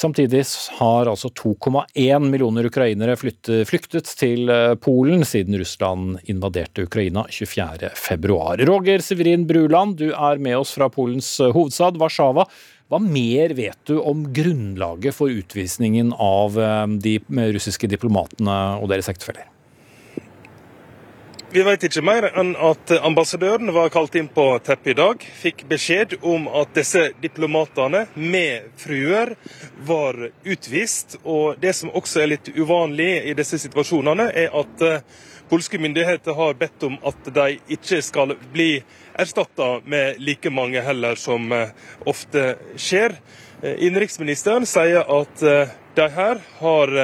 [0.00, 0.46] Samtidig
[0.78, 8.66] har altså 2,1 millioner ukrainere flyktet til eh, Polen siden Russland invaderte Ukraina 24.2.
[8.68, 12.48] Roger Severin Bruland, du er med oss fra Polens eh, hovedstad Warszawa.
[12.92, 17.18] Hva mer vet du om grunnlaget for utvisningen av eh, de
[17.52, 19.51] russiske diplomatene og deres ektefeller?
[21.52, 25.24] Vi vet ikke mer enn at ambassadøren var kalt inn på teppet i dag.
[25.36, 29.34] Fikk beskjed om at disse diplomatene med fruer
[29.84, 30.16] var
[30.48, 31.18] utvist.
[31.28, 35.04] Og det som også er litt uvanlig i disse situasjonene, er at eh,
[35.50, 38.70] polske myndigheter har bedt om at de ikke skal bli
[39.12, 41.74] erstatta med like mange heller, som eh,
[42.08, 42.46] ofte
[42.80, 43.18] skjer.
[43.60, 45.44] Eh, innenriksministeren sier at
[46.00, 46.94] de her har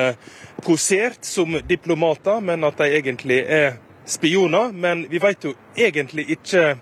[0.64, 3.76] posert som diplomater, men at de egentlig er
[4.08, 6.74] spioner, men vi vet jo egentlig ikke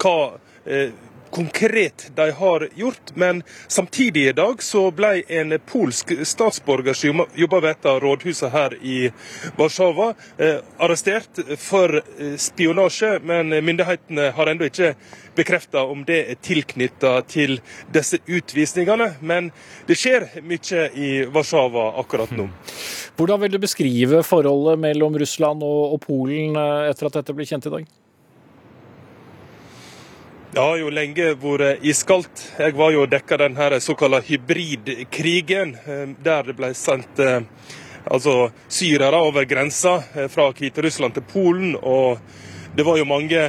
[0.00, 0.16] hva
[0.64, 0.90] eh,
[1.30, 3.12] konkret de har gjort.
[3.14, 8.50] Men samtidig i dag så ble en polsk statsborger som jobber ved et av rådhusene
[8.50, 8.98] her i
[9.58, 13.18] Warszawa, eh, arrestert for eh, spionasje.
[13.22, 14.94] Men myndighetene har ennå ikke
[15.40, 17.58] bekrefta om det er tilknytta til
[17.92, 19.14] disse utvisningene.
[19.20, 19.50] Men
[19.88, 22.50] det skjer mye i Warszawa akkurat nå.
[23.20, 27.48] Hvordan vil du beskrive forholdet mellom Russland og, og Polen eh, etter at dette ble
[27.48, 27.88] kjent i dag?
[30.50, 32.40] Det har jo lenge vært iskaldt.
[32.58, 37.42] Jeg var jo dekka den såkalte hybridkrigen, eh, der det ble sendt eh,
[38.04, 41.76] altså, syrere over grensa fra Hviterussland til Polen.
[41.76, 42.18] og
[42.76, 43.40] det var jo mange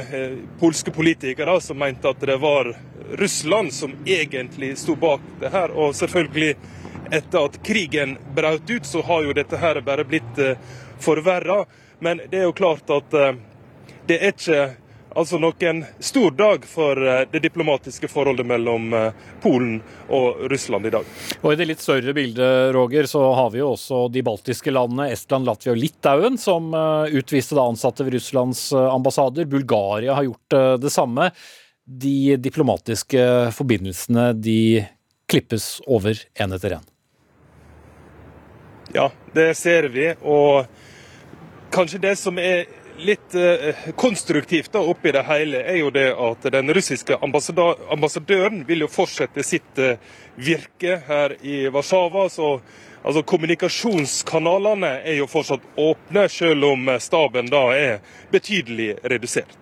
[0.60, 2.72] polske politikere som mente at det var
[3.18, 5.70] Russland som egentlig sto bak det her.
[5.70, 6.56] Og selvfølgelig
[7.12, 10.56] etter at krigen brøt ut, så har jo dette her bare blitt eh,
[11.00, 11.64] forverra.
[12.00, 13.34] Men det er jo klart at eh,
[14.08, 14.62] det er ikke
[15.14, 18.90] altså nok en stor dag for eh, det diplomatiske forholdet mellom
[19.42, 19.80] Polen
[20.12, 21.08] og Russland i dag.
[21.40, 25.10] Og I det litt større bildet Roger, så har vi jo også de baltiske landene,
[25.12, 29.48] Estland, Latvia og Litauen, som utviste ansatte ved Russlands ambassader.
[29.50, 31.30] Bulgaria har gjort det samme.
[31.84, 34.84] De diplomatiske forbindelsene de
[35.32, 36.88] klippes over én etter én.
[38.92, 40.10] Ja, det ser vi.
[40.20, 40.66] Og
[41.72, 42.66] kanskje det som er
[43.04, 48.84] litt eh, konstruktivt da oppi det hele, er jo det at den russiske ambassadøren vil
[48.84, 49.98] jo fortsette sitt eh,
[50.36, 52.28] virke her i Warszawa.
[52.30, 52.60] så
[53.02, 57.98] altså Kommunikasjonskanalene er jo fortsatt åpne, selv om staben da er
[58.30, 59.58] betydelig redusert.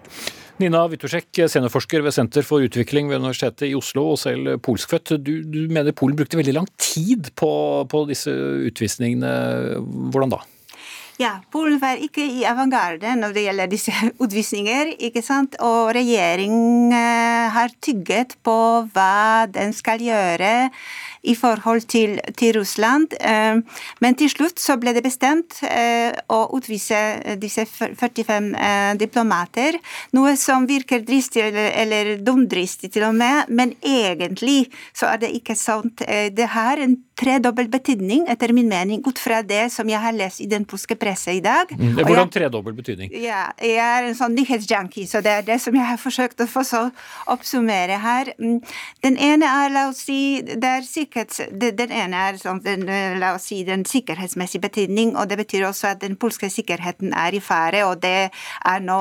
[0.61, 5.15] Nina Wittusek, seniorforsker ved Senter for utvikling ved Universitetet i Oslo, og selv polskfødt.
[5.25, 7.51] Du, du mener Polen brukte veldig lang tid på,
[7.89, 8.35] på disse
[8.69, 9.31] utvisningene.
[10.13, 10.43] Hvordan da?
[11.21, 13.93] Ja, Polen var ikke i avantgarde når det gjelder disse
[14.25, 14.95] utvisninger.
[15.05, 15.59] ikke sant?
[15.61, 16.95] Og regjeringen
[17.53, 18.57] har tygget på
[18.95, 20.71] hva den skal gjøre
[21.23, 23.15] i forhold til, til Russland.
[23.21, 23.61] Eh,
[24.01, 29.79] men til slutt så ble det bestemt eh, å utvise disse 45 eh, diplomater.
[30.17, 35.35] Noe som virker dristig eller, eller dumdristig til og med, men egentlig så er det
[35.37, 36.01] ikke sant.
[36.01, 40.41] Det har en tredobbel betydning, etter min mening, ut fra det som jeg har lest
[40.41, 41.71] i den polske presse i dag.
[41.77, 42.01] Mm.
[42.01, 43.13] Hvordan tredobbel betydning?
[43.21, 46.49] Ja, jeg er en sånn nyhetsjunkie, så det er det som jeg har forsøkt å
[46.51, 46.87] få så
[47.31, 48.33] oppsummere her.
[48.41, 48.61] Mm.
[49.05, 51.41] Den ene er, la oss si, det er sikkerhets...
[51.51, 52.87] Den ene er sånn, den,
[53.19, 57.35] la oss si, den sikkerhetsmessige betydning, og det betyr også at den polske sikkerheten er
[57.35, 59.01] i fare, og det er nå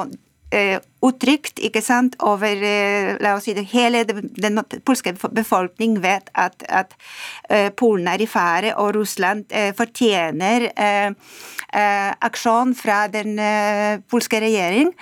[0.51, 6.29] eh, uttrykt ikke sant, over eh, la oss si det, hele den polske befolkning vet
[6.33, 6.95] at, at
[7.51, 9.45] uh, Polen er i fare, og Russland
[9.77, 11.11] fortjener uh,
[12.25, 13.37] aksjon fra den
[14.09, 14.95] polske regjering.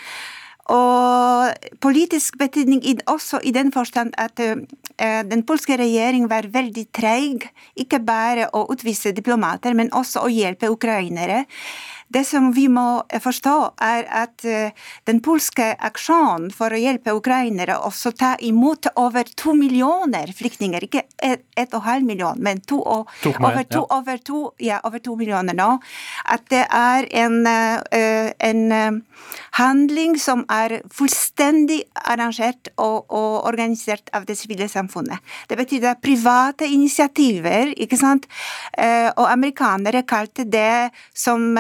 [0.74, 7.46] Og politisk betydning også i den forstand at den polske regjeringen var veldig treig,
[7.80, 11.46] ikke bare å utvise diplomater, men også å hjelpe ukrainere.
[12.08, 14.72] Det som vi må forstå, er at eh,
[15.10, 21.04] den polske aksjonen for å hjelpe ukrainere også ta imot over to millioner flyktninger, ikke
[21.18, 23.98] ett et og halv million, men to, og, over, to, ja.
[23.98, 25.72] over, to, ja, over to millioner nå,
[26.30, 29.02] at det er en, uh, en
[29.58, 35.18] handling som er fullstendig arrangert og, og organisert av det sivile samfunnet.
[35.50, 38.28] Det betyr at private initiativer, ikke sant,
[38.78, 41.58] og amerikanere kalte det som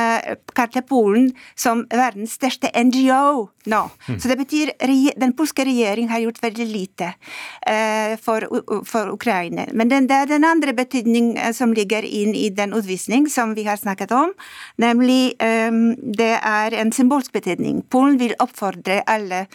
[0.57, 3.81] kalte Polen som verdens største NGO nå.
[4.07, 4.19] Mm.
[4.19, 4.71] Så det betyr
[5.19, 8.47] den polske regjeringen har gjort veldig lite uh, for,
[8.87, 9.67] for, Ukraina.
[9.73, 13.55] Men den, det er den andre betydning uh, som ligger inn i den utvisning som
[13.57, 14.33] vi har snakket om,
[14.77, 17.83] nemlig um, det er en symbolsk betydning.
[17.89, 19.45] Polen vil oppfordre alle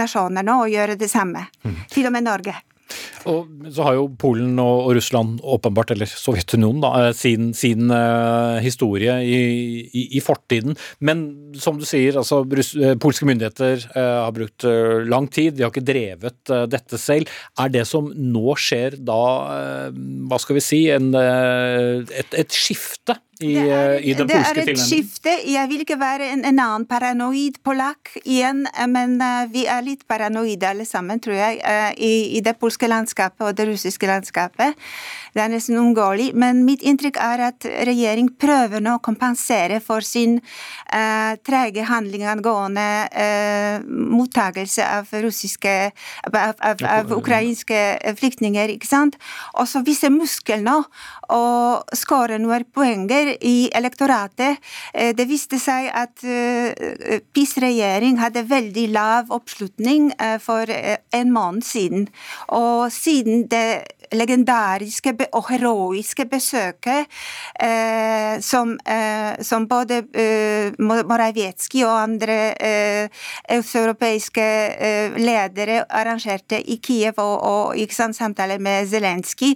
[0.00, 1.80] nasjoner nå å gjøre det samme, mm.
[1.92, 2.58] til og med Norge.
[3.30, 8.58] Og så har jo Polen og, Russland åpenbart, eller Sovjetunionen, da, eh, sin, sin uh,
[8.62, 9.40] historie i,
[9.86, 10.76] i, i, fortiden.
[11.00, 11.24] Men
[11.58, 14.66] som du sier, altså uh, polske myndigheter uh, har brukt
[15.08, 17.30] lang tid, de har ikke drevet dette selv.
[17.60, 19.20] Er det som nå skjer da,
[20.28, 24.66] hva skal vi si, en, et, et skifte i, det er, i den polske tilnærmingen?
[24.66, 25.34] Det er et skifte.
[25.52, 30.06] Jeg vil ikke være en, en annen paranoid polakk igjen, men uh, vi er litt
[30.10, 34.78] paranoide alle sammen, tror jeg, uh, i, i, det polske landskapet og det russiske landskapet.
[35.32, 36.32] Det er nesten uunngåelig.
[36.38, 42.26] Men mitt inntrykk er at regjering prøver nå å kompensere for sin uh, trege handling
[42.28, 45.74] angående uh, mottakelse av russiske
[46.28, 47.80] av, av, av ukrainske
[48.18, 49.18] flyktninger, ikke sant?
[49.58, 50.82] Og så vise muskel nå
[51.32, 54.60] og skåre noen poenger i elektoratet.
[54.94, 61.66] Eh, det viste seg at eh, PiS-regjering hadde veldig lav oppslutning eh, for en måned
[61.66, 62.08] siden.
[62.48, 63.66] Og siden det
[64.12, 67.08] legendariske og heroiske besøket
[67.60, 73.22] eh, som, eh, som, både eh, Morawiecki og andre eh,
[73.56, 74.46] østeuropeiske
[74.88, 79.54] eh, ledere arrangerte i Kiev og, og ikke sant, samtaler med Zelenskyj,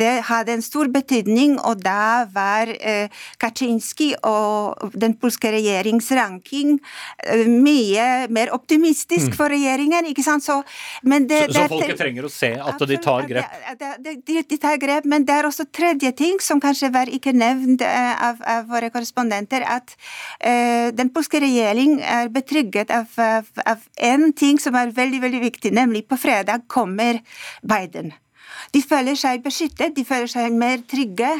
[0.00, 3.08] det hadde en stor betydning, og da var eh,
[3.40, 6.76] Kaczynski og den polske regjerings ranking
[7.24, 9.36] eh, mye mer optimistisk mm.
[9.38, 10.10] for regjeringen.
[10.10, 10.44] ikke sant?
[10.44, 10.60] Så,
[11.02, 13.54] det, så, så folket trenger å se at de tar grep?
[13.54, 17.34] Det, det, de, de grep, men det er også tredje ting som kanskje var ikke
[17.36, 19.94] nevnt uh, av, av, våre korrespondenter, at
[20.44, 25.40] uh, den polske regjering er betrygget av, av, av en ting som er veldig, veldig
[25.44, 27.20] viktig, nemlig på fredag kommer
[27.62, 28.12] Biden.
[28.74, 31.30] De føler seg beskyttet, de føler seg mer trygge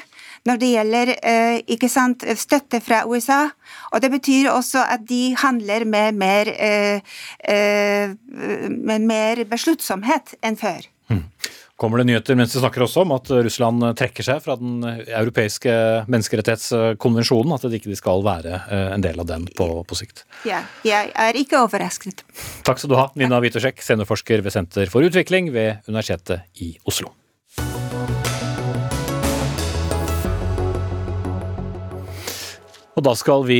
[0.44, 3.46] når det gjelder eh, ikke sant, støtte fra USA.
[3.94, 6.50] Og det betyr også at de handler med mer,
[8.68, 10.84] med mer besluttsomhet enn før.
[11.08, 11.24] Mm
[11.76, 15.72] kommer det nyheter mens vi snakker også om at Russland trekker seg fra den europeiske
[16.10, 17.54] menneskerettighetskonvensjonen.
[17.56, 20.24] At de ikke skal være eh, en del av den på, på sikt.
[20.46, 22.24] Ja, jeg er ikke overrasket.
[22.66, 27.12] Takk skal du ha, Nina Witosjek, seniorforsker ved Senter for utvikling ved Universitetet i Oslo.
[32.94, 33.58] Og da skal vi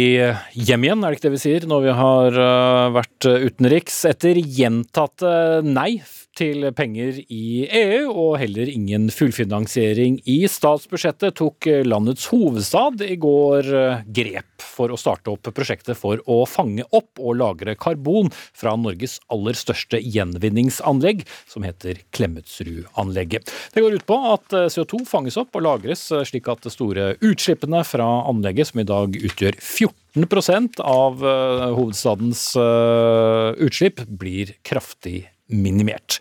[0.54, 4.04] hjem igjen, er det ikke det vi sier, når vi har eh, vært utenriks.
[4.06, 5.34] Etter gjentatte
[5.66, 5.96] nei
[6.38, 13.70] til penger i EU, og heller ingen fullfinansiering i statsbudsjettet, tok landets hovedstad i går
[14.14, 19.18] grep for å starte opp prosjektet for å fange opp og lagre karbon fra Norges
[19.32, 23.52] aller største gjenvinningsanlegg, som heter Klemetsrudanlegget.
[23.74, 27.84] Det går ut på at CO2 fanges opp og lagres slik at de store utslippene
[27.86, 36.20] fra anlegget, som i dag utgjør 14 av eh, hovedstadens eh, utslipp, blir kraftig minimert.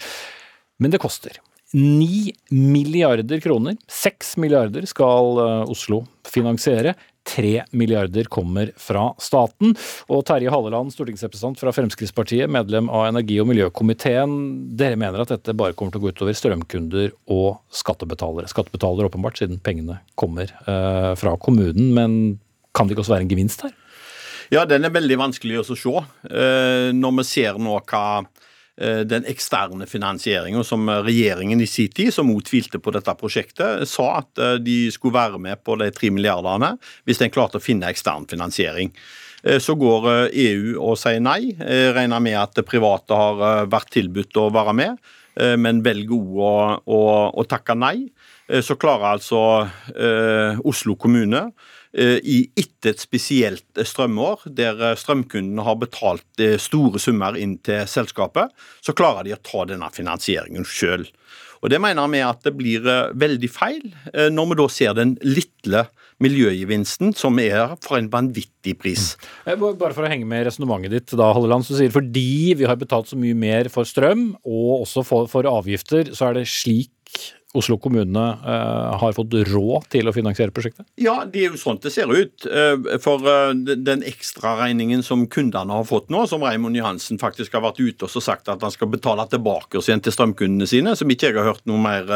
[0.79, 1.39] Men det koster.
[1.73, 3.77] 9 milliarder kroner.
[3.89, 6.93] 6 milliarder skal eh, Oslo finansiere.
[7.23, 9.73] 3 milliarder kommer fra staten.
[10.11, 14.33] Og Terje Halleland, stortingsrepresentant fra Fremskrittspartiet, medlem av energi- og miljøkomiteen.
[14.77, 18.51] Dere mener at dette bare kommer til å gå utover strømkunder og skattebetalere.
[18.51, 21.93] Skattebetalere åpenbart, siden pengene kommer eh, fra kommunen.
[21.95, 22.19] Men
[22.75, 23.73] kan det ikke også være en gevinst her?
[24.53, 25.95] Ja, den er veldig vanskelig å se.
[26.27, 28.05] Eh, når vi ser nå hva
[28.81, 34.41] den eksterne finansieringen som regjeringen i sin tid, som motvilte på dette prosjektet, sa at
[34.41, 36.73] eh, de skulle være med på de tre milliardene
[37.05, 38.89] hvis en klarte å finne ekstern finansiering.
[39.43, 41.53] Eh, så går EU og sier nei.
[41.53, 46.55] Jeg regner med at private har vært tilbudt å være med, men velger òg å,
[46.85, 46.99] å,
[47.33, 47.95] å, takke nei.
[48.61, 49.39] Så klarer altså
[50.61, 57.01] Oslo kommune Eh, i etter et spesielt eh, strømår, der eh, strømkundene har betalt store
[57.01, 61.05] summer inn til selskapet, så klarer de å ta denne finansieringen sjøl.
[61.63, 62.83] Og Det mener vi at det blir
[63.15, 65.85] veldig feil, når vi da ser den lille
[66.23, 69.13] miljøgevinsten, som er for en vanvittig pris.
[69.47, 69.63] Mm.
[69.79, 73.09] Bare for å henge med resonnementet ditt, da, Halleland, så sier fordi vi har betalt
[73.11, 76.92] så mye mer for strøm, og også for, for avgifter, så er det slik
[77.53, 80.87] Oslo kommune uh, har fått råd til å finansiere prosjektet?
[80.97, 82.47] Ja, det er jo sånn det ser ut.
[82.49, 87.61] Uh, for uh, den ekstraregningen som kundene har fått nå, som Raymond Johansen faktisk har
[87.67, 91.13] vært ute og sagt at han skal betale tilbake oss igjen til strømkundene sine, som
[91.13, 92.09] ikke jeg har hørt noe mer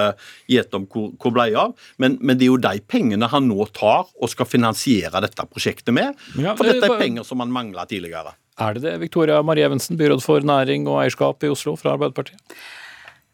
[0.49, 1.77] gjett om hvor, hvor ble av.
[2.01, 5.93] Men, men, det er jo de pengene han nå tar og skal finansiere dette prosjektet
[5.93, 6.17] med.
[6.33, 8.33] Ja, for dette er penger som han mangla tidligere.
[8.57, 12.41] Er det det, Victoria Marie Evensen, byråd for næring og eierskap i Oslo fra Arbeiderpartiet?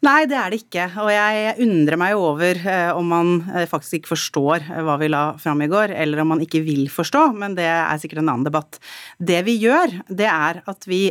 [0.04, 0.84] Nei, det er det ikke.
[1.00, 5.08] Og jeg undrer meg over eh, om man eh, faktisk ikke forstår eh, hva vi
[5.08, 8.28] la fram i går, eller om man ikke vil forstå, men det er sikkert en
[8.32, 8.76] annen debatt.
[9.16, 11.06] Det vi gjør, det er at vi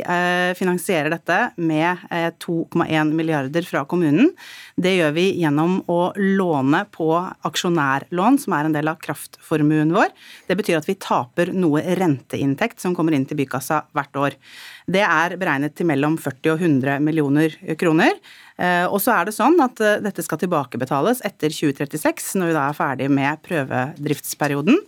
[0.58, 2.02] finansierer dette med
[2.42, 4.30] 2,1 milliarder fra kommunen.
[4.76, 7.08] Det gjør vi gjennom å låne på
[7.48, 10.12] aksjonærlån, som er en del av kraftformuen vår.
[10.48, 14.38] Det betyr at vi taper noe renteinntekt som kommer inn til bykassa hvert år.
[14.86, 18.18] Det er beregnet til mellom 40 og 100 millioner kroner.
[18.54, 22.54] Eh, og så er det sånn at eh, dette skal tilbakebetales etter 2036, når vi
[22.54, 24.78] da er ferdig med prøvedriftsperioden.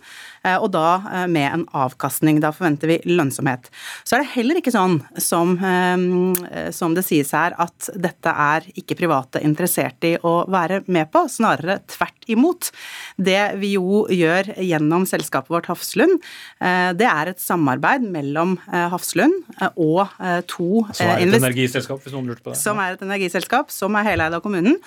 [0.43, 2.41] Eh, og da eh, med en avkastning.
[2.43, 3.69] Da forventer vi lønnsomhet.
[4.07, 8.67] Så er det heller ikke sånn som, eh, som det sies her, at dette er
[8.77, 11.25] ikke private interessert i å være med på.
[11.31, 12.71] Snarere tvert imot.
[13.17, 16.19] Det vi jo gjør gjennom selskapet vårt Hafslund,
[16.59, 19.45] det er et samarbeid mellom Hafslund
[19.79, 20.11] og
[20.49, 22.59] to Som er et energiselskap, hvis noen lurte på det?
[22.59, 24.77] Som er et energiselskap, som er heleid av kommunen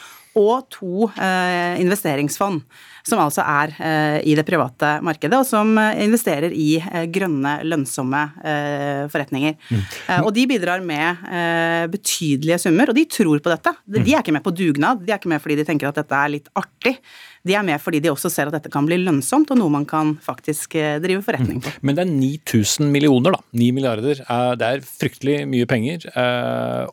[0.41, 2.63] og to eh, investeringsfond,
[3.07, 6.69] som altså er eh, i det private markedet, og som eh, investerer i
[7.13, 9.57] grønne, lønnsomme eh, forretninger.
[9.71, 9.81] Mm.
[9.81, 11.27] Eh, og de bidrar med
[11.91, 13.73] betydelige summer, og de tror på dette.
[13.85, 16.01] De, de er ikke med på dugnad, de er ikke med fordi de tenker at
[16.01, 16.97] dette er litt artig.
[17.47, 19.87] De er med fordi de også ser at dette kan bli lønnsomt, og noe man
[19.89, 21.73] kan faktisk drive forretning på.
[21.87, 23.45] Men det er 9000 millioner, da.
[23.57, 24.25] 9 milliarder.
[24.61, 26.05] Det er fryktelig mye penger.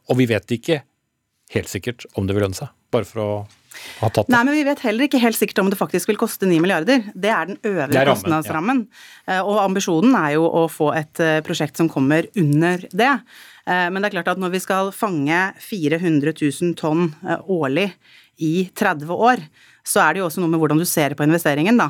[0.08, 0.82] Og vi vet ikke
[1.56, 2.74] helt sikkert om det vil lønne seg?
[2.94, 3.30] Bare for å
[4.02, 4.34] ha tatt det.
[4.34, 7.06] Nei, men vi vet heller ikke helt sikkert om det faktisk vil koste 9 milliarder.
[7.14, 8.84] Det er den øvrige kostnadsrammen.
[9.28, 9.38] Ja.
[9.38, 13.14] Eh, og ambisjonen er jo å få et eh, prosjekt som kommer under det.
[13.68, 17.12] Eh, men det er klart at når vi skal fange 400 000 tonn
[17.46, 17.90] årlig
[18.44, 19.42] i 30 år,
[19.88, 21.88] så er det jo også noe med hvordan du ser på investeringen, da,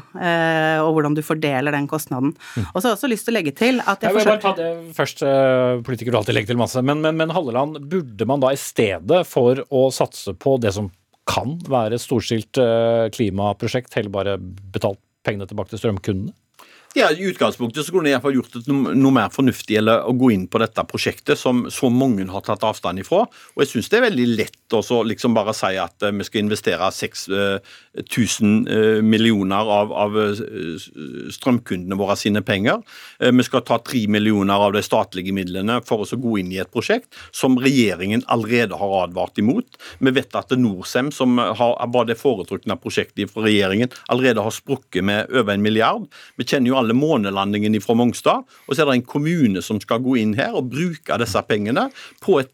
[0.83, 2.35] og hvordan du fordeler den kostnaden.
[2.53, 2.67] Mm.
[2.67, 4.43] Og så har jeg også lyst til å legge til at jeg, jeg vil bare
[4.43, 5.25] ta det først,
[5.87, 9.23] Politikere vil alltid legge til masse, men, men, men Halleland, burde man da i stedet
[9.29, 10.91] for å satse på det som
[11.27, 16.35] kan være et storstilt eh, klimaprosjekt, heller bare betalt pengene tilbake til strømkundene?
[16.97, 20.31] Ja, I utgangspunktet så kunne jeg iallfall gjort det noe mer fornuftig eller å gå
[20.33, 23.19] inn på dette prosjektet, som så mange har tatt avstand ifra.
[23.53, 26.41] Og jeg syns det er veldig lett å liksom bare si at eh, vi skal
[26.41, 30.17] investere 6000 eh, eh, millioner av, av
[31.37, 32.81] strømkundene våre sine penger.
[33.21, 36.73] Vi skal ta 3 millioner av de statlige midlene for å gå inn i et
[36.73, 39.77] prosjekt som regjeringen allerede har advart imot.
[40.01, 45.05] Vi vet at Norcem, som har, var det foretrukne prosjektet fra regjeringen, allerede har sprukket
[45.05, 46.09] med over en milliard.
[46.41, 49.79] Vi kjenner jo alle betale månelandingen fra Mongstad, og så er det en kommune som
[49.81, 51.89] skal gå inn her og bruke disse pengene
[52.21, 52.51] på et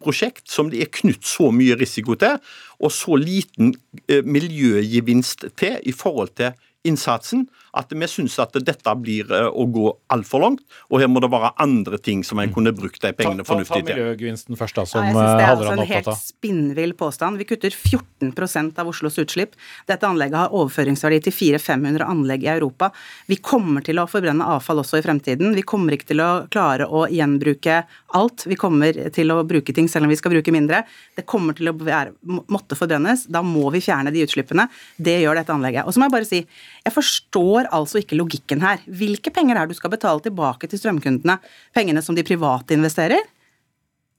[0.00, 2.38] prosjekt som det er knytt så mye risiko til,
[2.80, 3.74] og så liten
[4.08, 6.52] eh, miljøgevinst til i forhold til
[6.86, 11.20] innsatsen at vi syns at dette blir eh, å gå altfor langt, og her må
[11.22, 13.90] det være andre ting som en kunne brukt de pengene fornuftig til.
[13.90, 16.10] Ta, ta miljøgevinsten først, da, som ja, jeg synes Det er eh, altså en helt
[16.22, 17.40] spinnvill påstand.
[17.40, 19.56] Vi kutter 14% av Oslos utslipp.
[19.90, 22.90] Dette anlegget har overføringsverdi til 400-500 anlegg i Europa.
[23.28, 25.52] Vi kommer til å forbrenne avfall også i fremtiden.
[25.56, 27.82] Vi kommer ikke til å klare å gjenbruke
[28.16, 28.46] alt.
[28.48, 30.84] Vi kommer til å bruke ting selv om vi skal bruke mindre.
[31.16, 32.14] Det kommer til å være,
[32.52, 33.26] måtte forbrennes.
[33.32, 34.68] Da må vi fjerne de utslippene.
[34.96, 35.84] Det gjør dette anlegget.
[35.84, 36.42] Og så må jeg bare si,
[36.86, 38.82] jeg forstår altså ikke logikken her.
[38.86, 41.40] Hvilke penger er det du skal betale tilbake til strømkundene?
[41.74, 43.24] Pengene som de private investerer?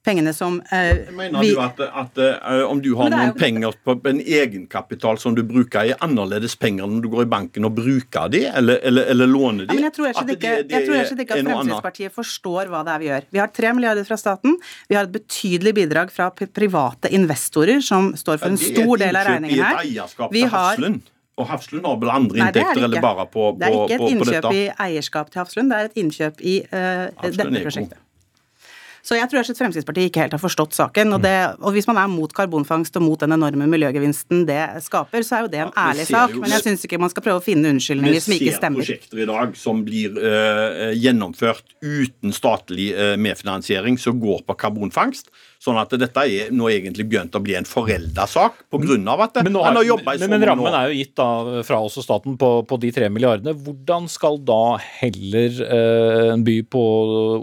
[0.08, 3.74] Pengene som eh, Mener vi, du at, at uh, om du har noen jo, penger
[3.84, 7.76] på en egenkapital som du bruker, er annerledes penger når du går i banken og
[7.76, 9.74] bruker de, eller, eller, eller låner de?
[9.74, 12.86] Ja, men jeg tror ikke, det, det, jeg tror ikke, ikke at Fremskrittspartiet forstår hva
[12.88, 13.28] det er vi gjør.
[13.36, 14.56] Vi har tre milliarder fra staten.
[14.88, 19.32] Vi har et betydelig bidrag fra private investorer som står for en stor del av
[19.34, 20.28] regningen her.
[20.32, 21.00] Det er
[21.38, 24.16] Og Hafslund har vel andre Nei, inntekter, eller bare på, på, Det er ikke et
[24.16, 28.04] innkjøp i eierskap til Hafslund, det er et innkjøp i uh, dette prosjektet.
[29.08, 31.14] Så jeg tror at Fremskrittspartiet ikke helt har forstått saken.
[31.16, 35.24] Og, det, og, hvis man er mot karbonfangst og mot den enorme miljøgevinsten det skaper,
[35.24, 36.34] så er jo det en ærlig sak.
[36.36, 38.84] Men jeg syns ikke man skal prøve å finne unnskyldninger som ikke stemmer.
[38.84, 44.44] Vi ser prosjekter i dag som blir uh, gjennomført uten statlig uh, medfinansiering, som går
[44.50, 45.32] på karbonfangst.
[45.64, 48.98] Sånn at dette er nå egentlig begynt å bli en forelda sak pga.
[49.26, 51.80] at men han har jobba i så Men, men rammen er jo gitt da fra
[51.82, 53.56] oss og staten på, på de tre milliardene.
[53.66, 56.84] Hvordan skal da heller eh, en by på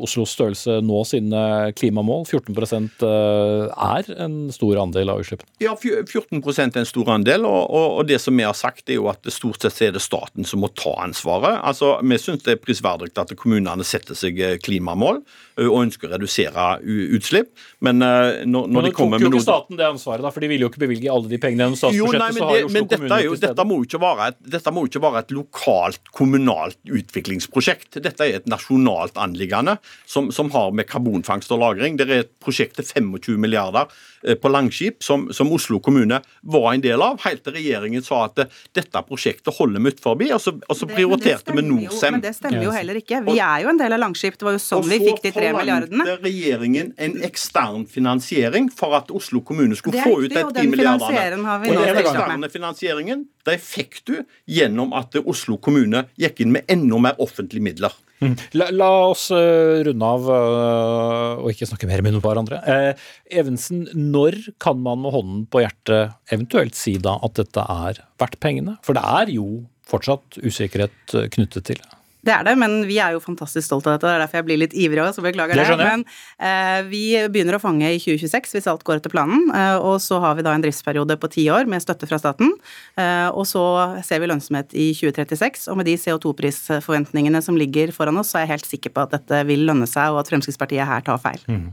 [0.04, 1.42] Oslos størrelse nå sine
[1.78, 2.24] klimamål?
[2.30, 2.54] 14
[3.02, 5.50] eh, er en stor andel av utslippene?
[5.64, 7.48] Ja, 14 er en stor andel.
[7.48, 10.04] Og, og, og, det som vi har sagt, er jo at stort sett er det
[10.04, 11.58] staten som må ta ansvaret.
[11.66, 15.24] Altså, Vi syns det er prisverdig at kommunene setter seg eh, klimamål
[15.64, 16.70] og ønsker å redusere
[17.14, 17.52] utslipp.
[17.84, 18.02] Men
[18.44, 20.32] når, når men de kommer med noe Men tok jo ikke staten det ansvaret, da,
[20.34, 22.14] for de ville jo ikke bevilge alle de pengene gjennom statsbudsjettet.
[22.14, 23.78] Jo, nei, men, det, men dette, jo, dette, må
[24.26, 28.00] et, dette, må jo ikke være et lokalt, kommunalt utviklingsprosjekt.
[28.04, 29.76] Dette er et nasjonalt anliggende
[30.06, 31.98] som, som har med karbonfangst og -lagring.
[32.00, 33.86] Det er et prosjekt til 25 milliarder
[34.26, 38.24] eh, på Langskip som, som, Oslo kommune var en del av, helt til regjeringen sa
[38.26, 42.16] at dette prosjektet holder vi utenfor, og så, og så prioriterte vi Norcem.
[42.16, 43.22] Men det stemmer jo heller ikke.
[43.28, 44.38] Vi er jo en del av Langskip.
[44.38, 46.02] Det var jo sånn vi fikk de tre milliardene.
[46.02, 50.42] Og så forlangte regjeringen en ekstern finansiering for at Oslo kommune skulle få ut de
[50.42, 51.44] 10 milliardene.
[51.54, 54.16] Og den eksterne finansieringen de fikk du
[54.50, 57.94] gjennom at Oslo kommune gikk inn med enda mer offentlige midler.
[58.22, 58.36] Mm.
[58.56, 62.60] La, la, oss uh, runde av uh, og ikke snakke mer med noen hverandre.
[62.64, 63.08] Uh,
[63.42, 68.38] Evensen, når kan man med hånden på hjertet eventuelt si da at dette er verdt
[68.42, 68.78] pengene?
[68.86, 72.03] For det er jo fortsatt usikkerhet knyttet til det.
[72.24, 74.08] Det er det, men vi er jo fantastisk stolte av dette.
[74.08, 75.66] Det er derfor jeg blir litt ivrig òg, så beklager det.
[75.76, 75.88] det.
[75.90, 76.04] Men
[76.48, 79.46] eh, vi begynner å fange i 2026 hvis alt går etter planen.
[79.52, 82.54] Eh, og så har vi da en driftsperiode på ti år med støtte fra staten.
[83.00, 83.64] Eh, og så
[84.06, 85.68] ser vi lønnsomhet i 2036.
[85.72, 89.16] Og med de CO2-prisforventningene som ligger foran oss, så er jeg helt sikker på at
[89.18, 91.42] dette vil lønne seg, og at Fremskrittspartiet her tar feil.
[91.50, 91.72] Mm.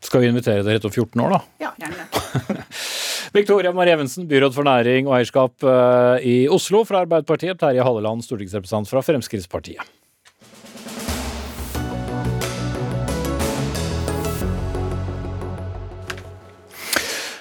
[0.00, 1.40] Skal vi invitere dere etter 14 år, da?
[1.60, 2.64] Ja, gjerne.
[3.36, 7.60] Victoria Marie Evensen, byråd for næring og eierskap eh, i Oslo fra Arbeiderpartiet.
[7.60, 9.84] Terje Halleland, stortingsrepresentant fra Fremskrittspartiet.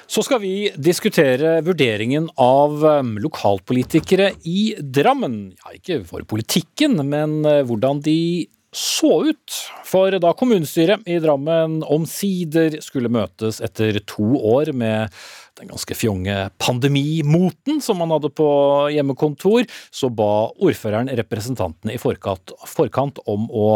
[0.09, 5.41] Så skal vi diskutere vurderingen av eh, lokalpolitikere i Drammen.
[5.61, 8.19] Ja, ikke for politikken, men eh, hvordan de
[8.75, 9.57] så ut.
[9.87, 15.13] For da kommunestyret i Drammen omsider skulle møtes etter to år med
[15.59, 18.49] den ganske fjonge pandemimoten som man hadde på
[18.93, 23.69] hjemmekontor, så ba ordføreren representantene i forkant, om å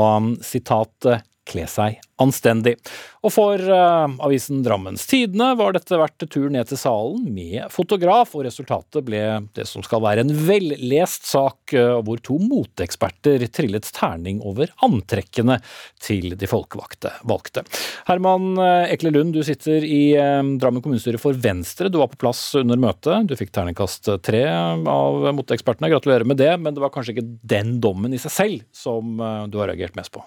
[0.46, 1.10] sitat
[1.48, 2.78] kle seg anstendig.
[3.24, 8.34] Og for uh, avisen Drammens Tidende var dette verdt tur ned til salen med fotograf,
[8.36, 9.22] og resultatet ble
[9.56, 15.60] det som skal være en vellest sak, uh, hvor to moteeksperter trillet terning over antrekkene
[16.04, 17.14] til de folkevalgte.
[17.30, 17.66] Valgte.
[18.10, 21.90] Herman uh, Ekle Lund, du sitter i Drammen kommunestyre for Venstre.
[21.92, 23.28] Du var på plass under møtet.
[23.30, 25.92] Du fikk terningkast tre av moteekspertene.
[25.92, 29.16] Gratulerer med det, men det var kanskje ikke den dommen i seg selv som
[29.50, 30.24] du har reagert mest på?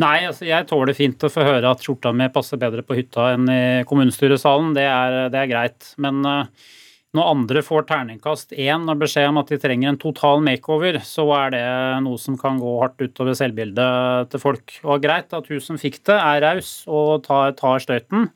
[0.00, 3.34] Nei, altså jeg tåler fint å få høre at skjorta mi passer bedre på hytta
[3.34, 4.70] enn i kommunestyresalen.
[4.76, 5.90] Det er, det er greit.
[6.00, 6.70] Men uh,
[7.12, 11.26] når andre får terningkast én og beskjed om at de trenger en total makeover, så
[11.36, 11.64] er det
[12.06, 14.78] noe som kan gå hardt utover selvbildet til folk.
[14.86, 18.30] Og greit at hun som fikk det, er raus og tar, tar støyten.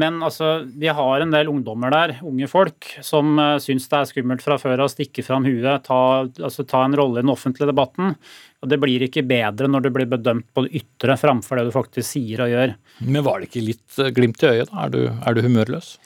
[0.00, 4.08] Men altså, vi har en del ungdommer der, unge folk, som uh, syns det er
[4.08, 6.00] skummelt fra før av å stikke fram huet, ta,
[6.40, 8.14] altså, ta en rolle i den offentlige debatten.
[8.60, 11.74] Og det blir ikke bedre når du blir bedømt på det ytre framfor det du
[11.74, 12.76] faktisk sier og gjør.
[13.04, 14.86] Men var det ikke litt uh, glimt i øyet, da?
[14.86, 15.98] Er du, er du humørløs?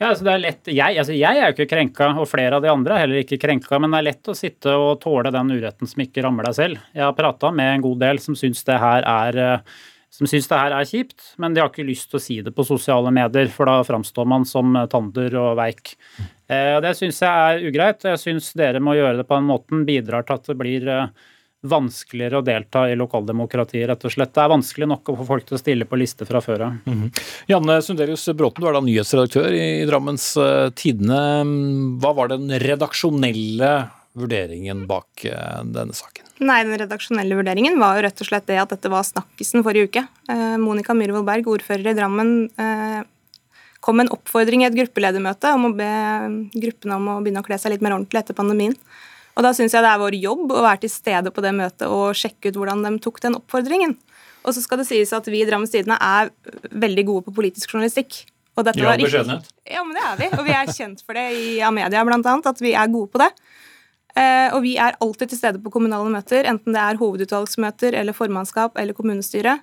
[0.00, 2.64] Ja, altså det er lett, jeg, altså jeg er jo ikke krenka, og flere av
[2.64, 5.52] de andre er heller ikke krenka, men det er lett å sitte og tåle den
[5.54, 6.80] uretten som ikke rammer deg selv.
[6.96, 9.76] Jeg har prata med en god del som syns det her er uh,
[10.12, 12.52] som syns det her er kjipt, men de har ikke lyst til å si det
[12.52, 15.94] på sosiale medier, for da framstår man som tander og veik.
[16.52, 18.04] Eh, det syns jeg er ugreit.
[18.04, 21.30] Jeg syns dere må gjøre det på den måten, bidrar til at det blir eh,
[21.72, 24.34] vanskeligere å delta i lokaldemokratiet, rett og slett.
[24.34, 26.76] Det er vanskelig nok å få folk til å stille på liste fra før av.
[26.84, 27.22] Mm -hmm.
[27.48, 31.22] Janne Sundelius Bråten, du er da nyhetsredaktør i Drammens eh, Tidende.
[32.02, 33.88] Hva var den redaksjonelle
[34.18, 36.26] vurderingen bak denne saken?
[36.42, 39.90] Nei, Den redaksjonelle vurderingen var jo rett og slett det at dette var snakkisen forrige
[39.90, 40.02] uke.
[40.32, 43.02] Eh, Monica Myhrvold Berg, ordfører i Drammen, eh,
[43.80, 45.92] kom med en oppfordring i et gruppeledermøte om å be
[46.54, 48.76] gruppene om å begynne å kle seg litt mer ordentlig etter pandemien.
[49.36, 51.88] Og Da syns jeg det er vår jobb å være til stede på det møtet
[51.88, 53.96] og sjekke ut hvordan de tok den oppfordringen.
[54.44, 56.30] Og så skal det sies at vi i Drammens Tidende er
[56.68, 58.26] veldig gode på politisk journalistikk.
[58.58, 59.46] Og dette ja, beskjedenhet.
[59.64, 60.28] Ja, men det er vi.
[60.36, 63.22] Og vi er kjent for det i Amedia blant annet, at vi er gode på
[63.22, 63.30] det.
[64.18, 68.16] Eh, og vi er alltid til stede på kommunale møter, enten det er hovedutvalgsmøter eller
[68.16, 69.56] formannskap eller kommunestyre.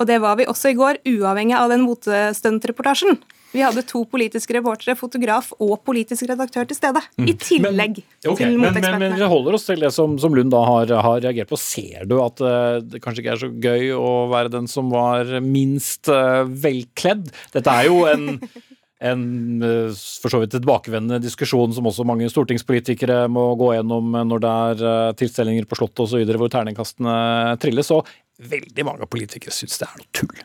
[0.00, 3.20] Og det var vi også i går, uavhengig av den motestøntreportasjen.
[3.52, 7.02] Vi hadde to politiske reportere, fotograf og politisk redaktør til stede.
[7.20, 7.26] Mm.
[7.28, 8.96] I tillegg men, okay, til motekspertene.
[8.96, 11.60] Men, men, vi holder oss til det som, som Lund da har, har, reagert på.
[11.60, 15.36] Ser du at uh, det kanskje ikke er så gøy å være den som var
[15.44, 17.28] minst uh, velkledd?
[17.52, 18.30] Dette er jo en
[19.02, 24.44] en eh, for så vidt tilbakevendende diskusjon som også mange stortingspolitikere må gå gjennom når
[24.44, 26.22] det er eh, tilstelninger på Slottet osv.
[26.38, 27.92] hvor terningkastene trilles.
[27.94, 28.08] Og
[28.52, 30.42] veldig mange politikere syns det er noe tull.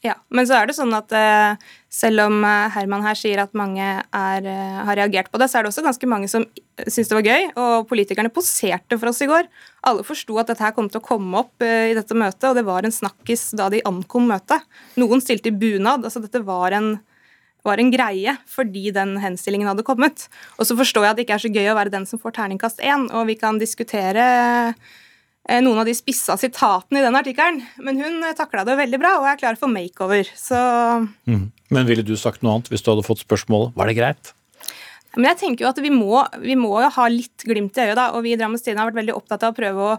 [0.00, 1.12] Ja, men så er det sånn at
[1.92, 2.38] selv om
[2.72, 6.08] Herman her sier at mange er, har reagert på det, så er det også ganske
[6.08, 6.46] mange som
[6.80, 9.44] syns det var gøy, og politikerne poserte for oss i går.
[9.90, 12.64] Alle forsto at dette her kom til å komme opp i dette møtet, og det
[12.64, 14.64] var en snakkis da de ankom møtet.
[14.96, 16.08] Noen stilte i bunad.
[16.08, 16.94] altså Dette var en
[17.66, 20.28] var en greie fordi den henstillingen hadde kommet.
[20.58, 22.36] Og så forstår jeg at det ikke er så gøy å være den som får
[22.38, 24.26] terningkast én, og vi kan diskutere
[24.72, 29.16] eh, noen av de spissa sitatene i den artikkelen, men hun takla det veldig bra
[29.20, 30.60] og er klar for makeover, så
[31.28, 31.48] mm.
[31.70, 33.76] Men ville du sagt noe annet hvis du hadde fått spørsmålet?
[33.78, 34.32] Var det greit?
[35.16, 38.10] Men jeg tenker jo at vi må, vi må ha litt glimt i øyet, da,
[38.14, 39.94] og vi i Drammens Tidende har vært veldig opptatt av å prøve å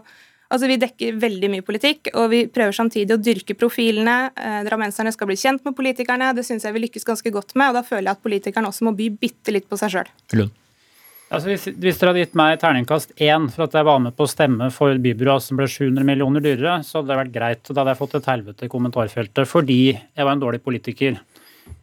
[0.52, 4.16] Altså, Vi dekker veldig mye politikk, og vi prøver samtidig å dyrke profilene.
[4.36, 6.34] Eh, drammenserne skal bli kjent med politikerne.
[6.36, 8.84] Det syns jeg vi lykkes ganske godt med, og da føler jeg at politikerne også
[8.84, 10.10] må by bitte litt på seg sjøl.
[11.32, 14.26] Altså, hvis, hvis, dere hadde gitt meg terningkast én for at jeg var med på
[14.26, 17.64] å stemme for bybrua som ble 700 millioner dyrere, så hadde det vært greit.
[17.70, 21.16] Da hadde jeg fått et helvete i kommentarfeltet fordi jeg var en dårlig politiker.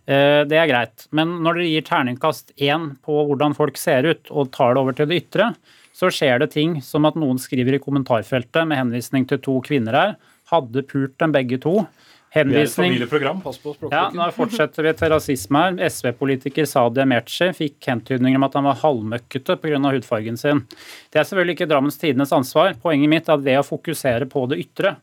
[0.05, 1.07] Eh, det er greit.
[1.09, 4.97] Men når dere gir terningkast én på hvordan folk ser ut, og tar det over
[4.99, 5.49] til det ytre,
[5.99, 9.97] så skjer det ting som at noen skriver i kommentarfeltet med henvisning til to kvinner
[9.97, 10.13] her,
[10.49, 11.81] hadde pult dem begge to.
[12.29, 13.95] Henvisning Vi er et familieprogram, pass på språkbruken.
[13.95, 15.79] Ja, nå fortsetter vi til rasisme her.
[15.89, 19.79] SV-politiker Sadia Merchi fikk hentydninger om at han var halvmøkkete pga.
[19.89, 20.61] hudfargen sin.
[21.09, 22.75] Det er selvfølgelig ikke Drammens Tidenes ansvar.
[22.83, 24.95] Poenget mitt er at ved å fokusere på det ytre,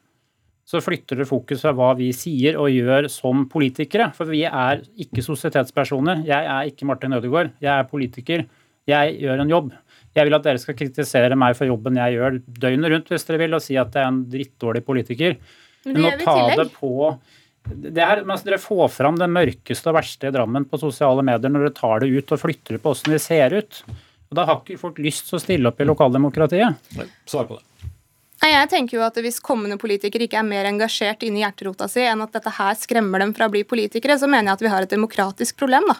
[0.66, 4.12] så flytter det fokus fra hva vi sier og gjør som politikere.
[4.14, 6.24] For vi er ikke sosietetspersoner.
[6.26, 7.52] Jeg er ikke Martin Ødegaard.
[7.62, 8.46] Jeg er politiker.
[8.86, 9.74] Jeg gjør en jobb.
[10.16, 13.42] Jeg vil at dere skal kritisere meg for jobben jeg gjør døgnet rundt, hvis dere
[13.42, 15.36] vil, og si at jeg er en drittdårlig politiker.
[15.86, 16.94] Men å ta det på
[17.66, 21.50] det her, mens Dere får fram det mørkeste og verste i Drammen på sosiale medier
[21.50, 23.80] når dere tar det ut og flytter det på åssen de ser ut.
[24.30, 26.92] Og Da har ikke folk lyst til å stille opp i lokaldemokratiet.
[27.26, 27.90] Svar på det.
[28.42, 32.04] Nei, jeg tenker jo at Hvis kommende politikere ikke er mer engasjert inni hjerterota si
[32.06, 34.72] enn at dette her skremmer dem fra å bli politikere, så mener jeg at vi
[34.74, 35.88] har et demokratisk problem.
[35.90, 35.98] da.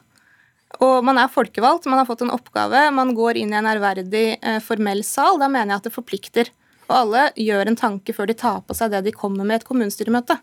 [0.85, 4.39] Og man er folkevalgt, man har fått en oppgave, man går inn i en ærverdig,
[4.43, 5.39] eh, formell sal.
[5.41, 6.51] Da mener jeg at det forplikter.
[6.87, 9.61] Og alle gjør en tanke før de tar på seg det de kommer med i
[9.63, 10.39] et kommunestyremøte.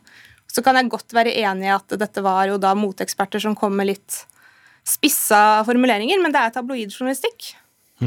[0.49, 3.75] Så kan jeg godt være enig i at dette var jo da moteksperter som kom
[3.75, 4.25] med litt
[4.83, 7.53] spissa formuleringer, men det er tabloidjournalistikk.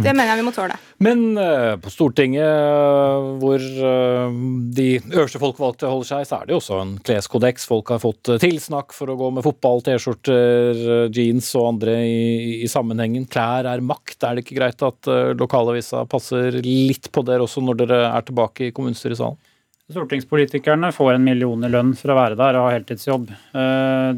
[0.02, 0.76] Det mener jeg vi må tåle.
[1.04, 4.36] Men uh, på Stortinget, uh, hvor uh,
[4.76, 7.66] de øverste folkevalgte holder seg, så er det jo også en kleskodeks.
[7.68, 12.22] Folk har fått tilsnakk for å gå med fotball, T-skjorter, jeans og andre i,
[12.62, 13.28] i, sammenhengen.
[13.30, 14.16] Klær er makt.
[14.22, 18.68] Er det ikke greit at lokalavisa passer litt på dere også når dere er tilbake
[18.68, 19.38] i kommunestyresalen?
[19.86, 23.28] Stortingspolitikerne får en million i lønn for å være der og ha heltidsjobb.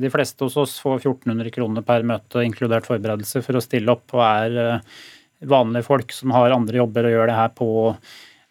[0.00, 4.16] De fleste hos oss får 1400 kroner per møte, inkludert forberedelse, for å stille opp
[4.16, 4.80] og er
[5.46, 7.68] vanlige folk som har andre jobber og gjør det her på,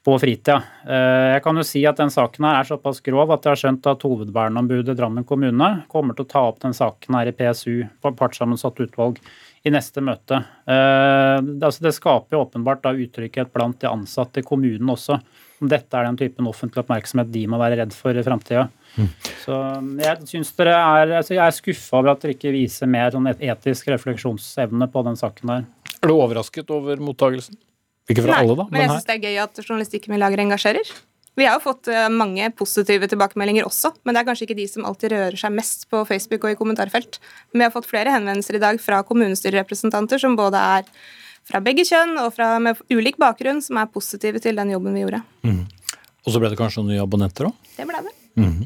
[0.07, 0.61] på fritida.
[0.87, 3.63] Eh, jeg kan jo si at den saken her er såpass grov at jeg har
[3.63, 7.83] skjønt at hovedverneombudet Drammen kommune kommer til å ta opp den saken her i PSU,
[8.01, 9.19] på partssammensatt utvalg,
[9.67, 10.39] i neste møte.
[10.69, 15.19] Eh, altså det skaper jo åpenbart da utrygghet blant de ansatte i kommunen også.
[15.57, 18.67] Om dette er den typen offentlig oppmerksomhet de må være redd for i framtida.
[18.97, 19.07] Mm.
[19.41, 19.55] Så
[20.03, 23.29] jeg synes dere er, altså jeg er skuffa over at dere ikke viser mer sånn
[23.33, 25.65] etisk refleksjonsevne på den saken der.
[26.01, 27.57] Er du overrasket over mottagelsen?
[28.07, 28.65] Ikke fra Nei, alle, da.
[28.71, 30.91] Men, jeg syns det er gøy at journalistikken vi lager, engasjerer.
[31.37, 34.65] Vi har jo fått eh, mange positive tilbakemeldinger også, men det er kanskje ikke de
[34.71, 37.19] som alltid rører seg mest på Facebook og i kommentarfelt.
[37.51, 40.87] Men vi har fått flere henvendelser i dag fra kommunestyrerepresentanter som både er
[41.47, 45.03] fra begge kjønn og fra, med ulik bakgrunn, som er positive til den jobben vi
[45.05, 45.21] gjorde.
[45.45, 45.61] Mm.
[46.25, 47.69] Og så ble det kanskje noen nye abonnenter òg?
[47.77, 48.15] Det ble det.
[48.37, 48.57] Mm.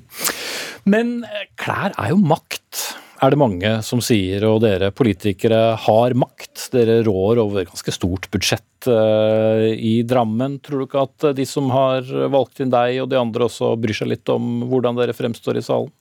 [0.89, 2.85] Men eh, klær er jo makt
[3.21, 6.67] er det mange som sier, og dere politikere har makt.
[6.73, 10.57] Dere rår over ganske stort budsjett eh, i Drammen.
[10.65, 13.97] Tror du ikke at de som har valgt inn deg og de andre også bryr
[13.97, 15.93] seg litt om hvordan dere fremstår i salen?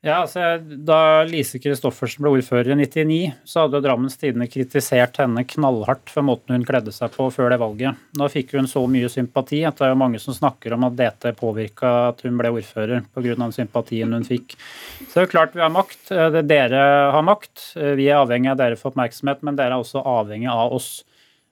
[0.00, 0.40] Ja, altså,
[0.88, 6.24] Da Lise Christoffersen ble ordfører i 99, så hadde Drammens Tidende kritisert henne knallhardt for
[6.24, 7.98] måten hun kledde seg på før det valget.
[8.16, 10.96] Nå fikk hun så mye sympati at det er jo mange som snakker om at
[10.96, 13.50] dette påvirka at hun ble ordfører pga.
[13.52, 14.56] sympatien hun fikk.
[15.02, 16.14] Så det er jo klart vi har makt.
[16.48, 16.82] Dere
[17.12, 17.68] har makt.
[17.76, 20.90] Vi er avhengig av dere for oppmerksomhet, men dere er også avhengig av oss.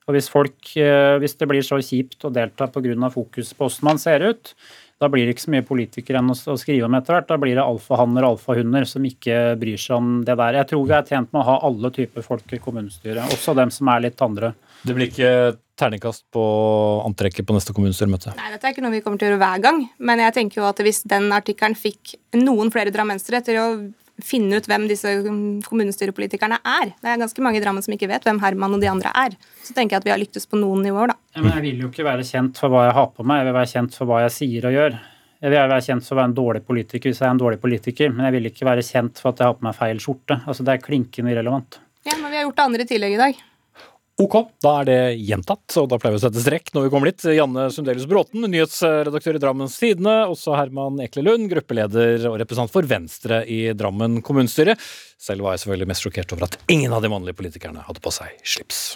[0.08, 0.72] Og hvis, folk,
[1.20, 3.10] hvis det blir så kjipt å delta pga.
[3.12, 4.54] fokus på hvordan man ser ut,
[4.98, 7.28] da blir det ikke så mye politikere enn å skrive om etter hvert.
[7.30, 10.58] Da blir det alfahanner og alfahunder som ikke bryr seg om det der.
[10.58, 13.70] Jeg tror vi er tjent med å ha alle typer folk i kommunestyret, også dem
[13.74, 14.52] som er litt andre.
[14.82, 15.32] Det blir ikke
[15.78, 16.42] terningkast på
[17.06, 18.34] antrekket på neste kommunestyremøte?
[18.38, 19.80] Nei, dette er ikke noe vi kommer til å gjøre hver gang.
[20.02, 23.68] Men jeg tenker jo at hvis den artikkelen fikk noen flere drammensere til å
[24.24, 25.10] finne ut hvem disse
[25.68, 26.94] kommunestyrepolitikerne er.
[26.98, 29.36] Det er ganske mange i Drammen som ikke vet hvem Herman og de andre er.
[29.64, 31.18] Så tenker jeg at vi har lyktes på noen nivåer, da.
[31.36, 33.48] Ja, men jeg vil jo ikke være kjent for hva jeg har på meg, jeg
[33.50, 34.98] vil være kjent for hva jeg sier og gjør.
[35.38, 37.60] Jeg vil være kjent for å være en dårlig politiker hvis jeg er en dårlig
[37.62, 40.40] politiker, men jeg vil ikke være kjent for at jeg har på meg feil skjorte.
[40.50, 41.78] Altså, Det er klinkende irrelevant.
[42.08, 43.38] Ja, men vi har gjort det andre i tillegg i dag.
[44.18, 47.12] Ok, da er det gjentatt, og da pleier vi å sette strekk når vi kommer
[47.12, 47.26] dit.
[47.36, 50.16] Janne Sundelius Bråten, nyhetsredaktør i Drammens Tidende.
[50.26, 54.74] Også Herman Ekle Lund, gruppeleder og representant for Venstre i Drammen kommunestyre.
[55.22, 58.16] Selv var jeg selvfølgelig mest sjokkert over at ingen av de mannlige politikerne hadde på
[58.18, 58.88] seg slips.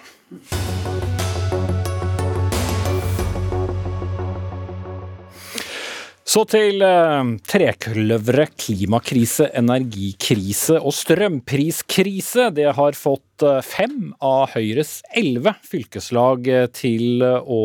[6.32, 12.46] Så til eh, trekløveret klimakrise, energikrise og strømpriskrise.
[12.56, 17.58] Det har fått eh, fem av Høyres elleve fylkeslag eh, til å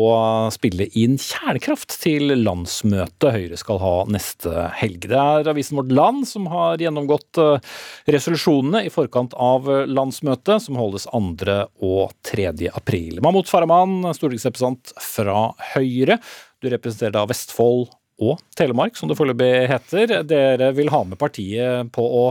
[0.52, 5.06] spille inn kjernekraft til landsmøtet Høyre skal ha neste helg.
[5.14, 7.70] Det er avisen Vårt Land som har gjennomgått eh,
[8.12, 11.56] resolusjonene i forkant av landsmøtet, som holdes 2.
[11.88, 12.50] og 3.
[12.74, 13.22] april.
[13.24, 16.20] Mahmoud Farahman, stortingsrepresentant fra Høyre.
[16.60, 17.88] Du representerer da Vestfold
[18.18, 20.16] og Telemark, som det foreløpig heter.
[20.26, 22.24] Dere vil ha med partiet på å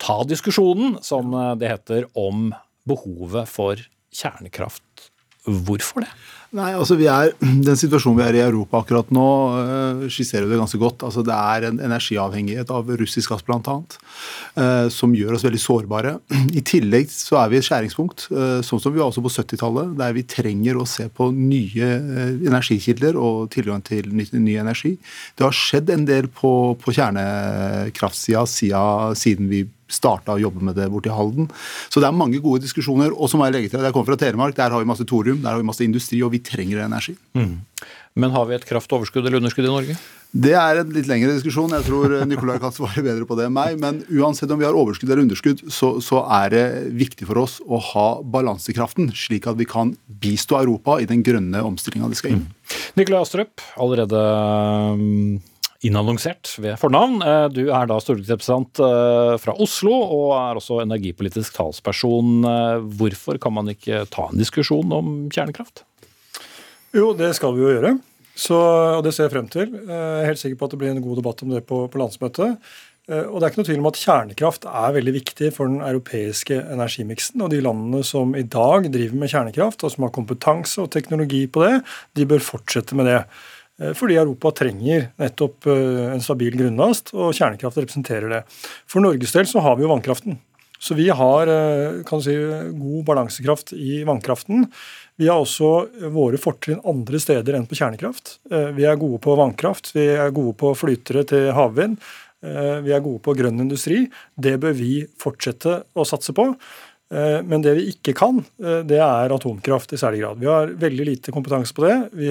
[0.00, 2.48] ta diskusjonen, som det heter, om
[2.88, 3.80] behovet for
[4.14, 5.10] kjernekraft.
[5.44, 6.12] Hvorfor det?
[6.54, 9.28] Nei, altså vi er, Den situasjonen vi er i Europa akkurat nå,
[9.58, 11.04] uh, skisserer det ganske godt.
[11.06, 13.98] Altså Det er en energiavhengighet av russisk gass blant Uh,
[14.94, 16.14] som gjør oss veldig sårbare.
[16.58, 19.94] I tillegg så er vi et skjæringspunkt, uh, sånn som vi var også på 70-tallet,
[19.98, 24.94] der vi trenger å se på nye uh, energikilder og tilgang til ny, energi.
[25.34, 28.44] Det har skjedd en del på, på kjernekraftsida
[29.18, 31.48] siden vi starta å jobbe med det borti Halden.
[31.92, 33.12] Så det er mange gode diskusjoner.
[33.14, 35.06] Og så må jeg legge til at jeg kommer fra Telemark, der har vi masse
[35.08, 37.16] thorium, der har vi masse industri, og vi trenger energi.
[37.36, 37.58] Mm.
[38.14, 39.96] Men har vi et kraftoverskudd eller underskudd i Norge?
[40.34, 41.70] Det er en litt lengre diskusjon.
[41.76, 43.78] Jeg tror Nicolai kan svare bedre på det enn meg.
[43.82, 46.64] Men uansett om vi har overskudd eller underskudd, så, så, er det
[46.98, 51.62] viktig for oss å ha balansekraften, slik at vi kan bistå Europa i den grønne
[51.62, 52.46] omstillinga de skal inn.
[52.46, 52.78] Mm.
[52.98, 54.22] Nicolai Astrup, allerede
[54.98, 55.38] mm,
[55.84, 57.20] innannonsert ved fornavn.
[57.22, 62.36] Eh, du er da stortingsrepresentant eh, fra Oslo og er også energipolitisk talsperson.
[62.48, 65.84] Eh, hvorfor kan man ikke ta en diskusjon om kjernekraft?
[66.94, 67.96] Jo, det skal vi jo gjøre.
[68.34, 69.70] Så, og det ser jeg frem til.
[69.74, 72.00] Jeg er helt sikker på at det blir en god debatt om det på, på
[72.00, 72.58] landsmøtet.
[73.04, 76.56] Og det er ikke noe tvil om at Kjernekraft er veldig viktig for den europeiske
[76.72, 77.42] energimiksen.
[77.44, 81.42] Og de landene som i dag driver med kjernekraft, og som har kompetanse og teknologi
[81.52, 81.82] på det,
[82.16, 83.20] de bør fortsette med det.
[83.82, 88.42] Eh, fordi Europa trenger nettopp eh, en stabil grunnlast, og kjernekraft representerer det.
[88.90, 90.38] For Norges del så har vi jo vannkraften.
[90.84, 92.36] Så vi har eh, kan du si,
[92.78, 94.68] god balansekraft i vannkraften.
[95.20, 98.40] Vi har også våre fortrinn andre steder enn på kjernekraft.
[98.50, 102.00] Vi er gode på vannkraft, vi er gode på flytere til havvind.
[102.42, 104.00] Vi er gode på grønn industri.
[104.34, 106.48] Det bør vi fortsette å satse på.
[107.12, 110.38] Eh, Men det vi ikke kan, eh, det er atomkraft i særlig grad.
[110.40, 112.10] Vi har veldig lite kompetanse på det.
[112.12, 112.28] Vi,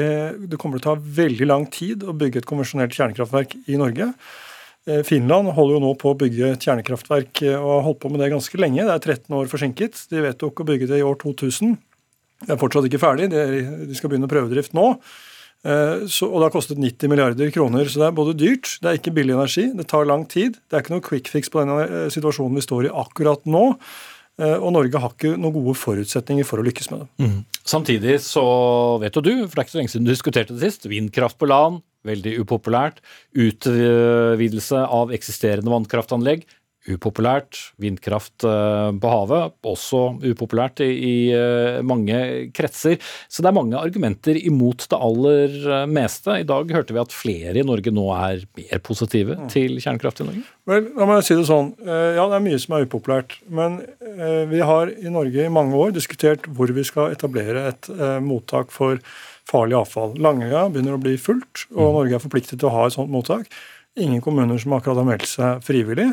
[0.47, 4.13] det kommer til å ta veldig lang tid å bygge et konvensjonelt kjernekraftverk i Norge.
[4.87, 8.11] Eh, Finland holder jo nå på å bygge et kjernekraftverk eh, og har holdt på
[8.11, 8.83] med det ganske lenge.
[8.83, 10.07] Det er 13 år forsinket.
[10.09, 11.77] De vedtok å bygge det i år 2000.
[12.45, 13.29] Det er fortsatt ikke ferdig.
[13.31, 14.87] De skal begynne prøvedrift nå.
[15.63, 17.85] Eh, Så, og det har kostet 90 milliarder kroner.
[17.87, 20.57] Så det er både dyrt, det er ikke billig energi, det tar lang tid.
[20.67, 23.63] Det er ikke noe quick fix på den eh, situasjonen vi står i akkurat nå.
[24.41, 27.07] Eh, Og Norge har ikke noen gode forutsetninger for å lykkes med det.
[27.23, 27.39] Mm.
[27.63, 28.43] Samtidig så
[28.99, 31.37] vet jo du, for det er ikke så lenge siden du diskuterte det sist, vindkraft
[31.39, 32.99] på land, veldig upopulært.
[33.39, 36.43] Utvidelse av eksisterende vannkraftanlegg,
[36.89, 37.59] upopulært.
[37.81, 42.19] Vindkraft eh, på havet, også upopulært i, eh, mange
[42.55, 42.97] kretser.
[43.31, 46.39] Så det er mange argumenter imot det aller eh, meste.
[46.41, 50.29] I dag hørte vi at flere i Norge nå er mer positive til kjernekraft i
[50.29, 50.45] Norge.
[50.69, 51.73] Vel, la meg si det sånn.
[51.83, 53.35] Ja, det er mye som er upopulært.
[53.51, 53.81] Men
[54.47, 57.89] vi har i Norge i mange år diskutert hvor vi skal etablere et
[58.23, 59.01] mottak for
[59.49, 60.15] farlig avfall.
[60.23, 63.49] Langøya begynner å bli fullt, og Norge er forpliktet til å ha et sånt mottak.
[63.95, 66.07] Ingen kommuner som akkurat har meldt seg frivillig.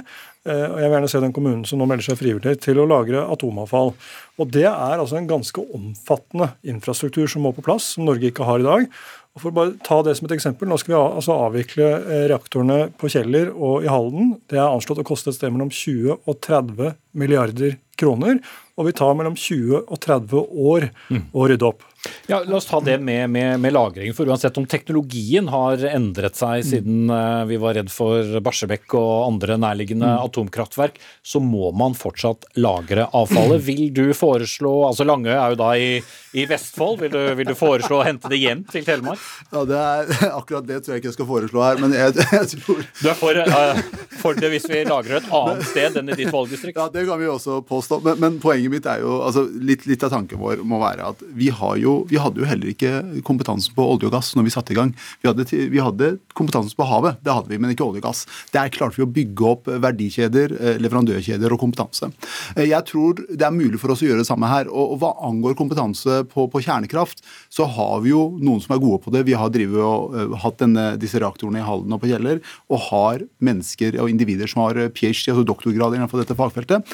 [0.44, 2.84] Eh, Og jeg vil gjerne se den kommunen som nå melder seg frivillig til å
[2.88, 3.94] lagre atomavfall.
[4.40, 8.44] Og Det er altså en ganske omfattende infrastruktur som må på plass, som Norge ikke
[8.44, 8.86] har i dag.
[9.34, 12.24] Og for å bare ta det som et eksempel, Nå skal vi altså avvikle eh,
[12.28, 14.34] reaktorene på Kjeller og i Halden.
[14.50, 18.40] Det er anslått å koste et sted mellom 20 og 30 milliarder kroner.
[18.76, 20.90] Og vi tar mellom 20 og 30 år
[21.32, 21.84] å rydde opp.
[22.30, 24.12] Ja, La oss ta det med, med, med lagring.
[24.16, 29.12] For uansett om teknologien har endret seg siden eh, vi var redd for Barsebekk og
[29.26, 33.64] andre nærliggende atomkraftverk, så må man fortsatt lagre avfallet.
[33.70, 35.90] Vil du foreslå altså Langøy er jo da i,
[36.32, 37.01] i Vestfold.
[37.05, 39.22] Vil du, vil du foreslå å hente det hjem til Telemark?
[39.51, 42.51] Ja, det er, Akkurat det tror jeg ikke jeg skal foreslå her, men jeg, jeg
[42.55, 43.82] tror Du er for, uh,
[44.22, 46.78] for det hvis vi lagrer et annet sted enn i ditt valgdistrikt?
[46.78, 48.01] Ja, det kan vi også påstå.
[48.07, 51.24] Men, men poenget mitt er jo altså, litt, litt av tanken vår må være at
[51.36, 54.55] vi, har jo, vi hadde jo heller ikke kompetansen på olje og gass når vi
[54.55, 54.93] satte i gang.
[55.22, 58.24] Vi hadde, vi hadde kompetansen på havet, det hadde vi, men ikke olje og gass.
[58.55, 62.11] Der klarte vi å bygge opp verdikjeder, eh, leverandørkjeder og kompetanse.
[62.57, 64.70] Eh, Jeg tror det er mulig for oss å gjøre det samme her.
[64.70, 68.82] Og, og hva angår kompetanse på, på kjernekraft, så har vi jo noen som er
[68.82, 69.26] gode på det.
[69.28, 73.24] Vi har og uh, hatt denne, disse reaktorene i Halden og på Kjeller, og har
[73.43, 76.86] mennesker og individer som har eh, PhD, altså doktorgrad innenfor dette fagfeltet.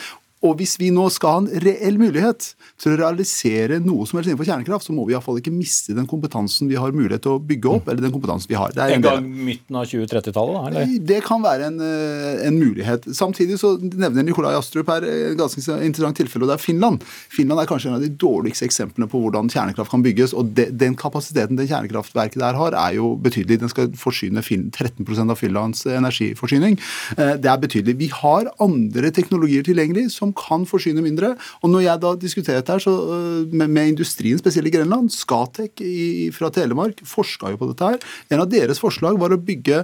[0.47, 4.31] Og hvis vi nå skal ha en reell mulighet til å realisere noe som helst
[4.31, 7.43] innenfor kjernekraft, så må vi iallfall ikke miste den kompetansen vi har mulighet til å
[7.43, 8.75] bygge opp, eller den kompetansen vi har.
[8.77, 10.55] Det En en gang midten av 2030-tallet?
[10.57, 10.95] da, eller?
[11.11, 13.09] det kan være en, eh, en mulighet.
[13.17, 17.03] Samtidig så nevner Nikolai Astrup her et ganske interessant tilfelle, og det er Finland.
[17.33, 20.35] Finland er kanskje en av de dårligste eksemplene på hvordan kjernekraft kan bygges.
[20.35, 23.61] og de, Den kapasiteten det kjernekraftverket der har, er jo betydelig.
[23.65, 26.79] Den skal forsyne 13% av Finlands energiforsyning.
[27.19, 27.97] Eh, Det er betydelig.
[27.99, 31.35] Vi har andre teknologier tilgjengelig som kan forsyne mindre.
[31.63, 35.13] Og når jeg da diskuterer dette her så, eh, med, med industrien, spesielt i Grenland,
[35.15, 38.07] Skatec i, fra Telemark forska jo på dette her.
[38.31, 39.83] En av deres forslag var å bygge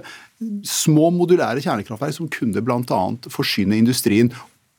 [0.67, 3.03] små modulære kjernekraftverk som kunne bl.a.
[3.31, 4.31] forsyne industrien.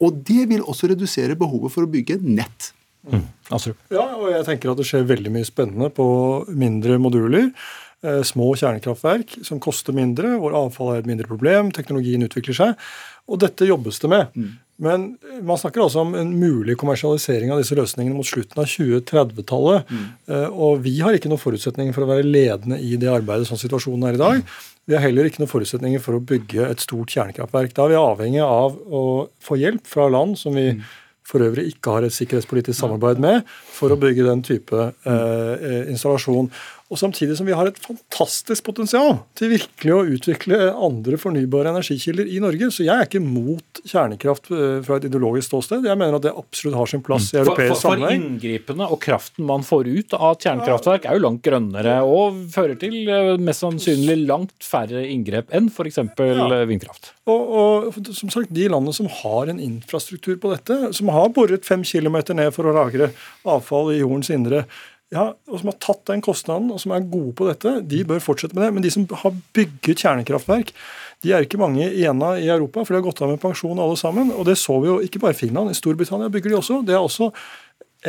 [0.02, 2.72] Og det vil også redusere behovet for å bygge nett.
[3.92, 6.06] Ja, og jeg tenker at det skjer veldig mye spennende på
[6.56, 7.50] mindre moduler.
[8.04, 12.86] Eh, små kjernekraftverk som koster mindre, hvor avfall er et mindre problem, teknologien utvikler seg.
[13.28, 14.34] Og dette jobbes det med.
[14.82, 15.12] Men
[15.46, 19.86] man snakker også om en mulig kommersialisering av disse løsningene mot slutten av 2030-tallet.
[19.86, 20.08] Mm.
[20.50, 24.08] Og vi har ikke noen forutsetninger for å være ledende i det arbeidet sånn situasjonen
[24.10, 24.42] er i dag.
[24.90, 27.72] Vi har heller ikke noen forutsetninger for å bygge et stort kjernekraftverk.
[27.76, 29.04] Da er vi avhengig av å
[29.44, 30.72] få hjelp fra land som vi
[31.24, 35.86] for øvrig ikke har et sikkerhetspolitisk samarbeid med, for å bygge den type eh, eh,
[35.94, 36.50] installasjon.
[36.93, 42.28] Og samtidig som vi har et fantastisk potensial til virkelig å utvikle andre fornybare energikilder
[42.28, 42.68] i Norge.
[42.74, 45.89] Så jeg er ikke mot kjernekraft eh, fra et ideologisk ståsted.
[45.89, 48.89] Jeg mener at det absolutt har sin plass i europeisk europeisk for, for for inngripene
[48.91, 53.01] og kraften man får ut av et kjernekraftverk, er jo langt grønnere og fører til
[53.09, 56.03] eh, mest sannsynlig langt færre inngrep enn f.eks.
[56.20, 56.62] Ja.
[56.68, 57.14] vindkraft.
[57.30, 61.64] Og, og som sagt, de landene som har en infrastruktur på dette, som har boret
[61.64, 63.14] fem kilometer ned for å lagre
[63.49, 64.66] avfall i jordens indre,
[65.14, 68.22] ja, og som har tatt den kostnaden og som er gode på dette, de bør
[68.22, 68.70] fortsette med det.
[68.74, 70.72] Men de som har bygget kjernekraftverk,
[71.24, 73.96] de er ikke mange igjen i Europa, for de har gått av med pensjon alle
[74.00, 74.32] sammen.
[74.34, 76.80] Og det så vi jo ikke bare i Finland, i Storbritannia bygger de også.
[76.86, 77.30] Det er også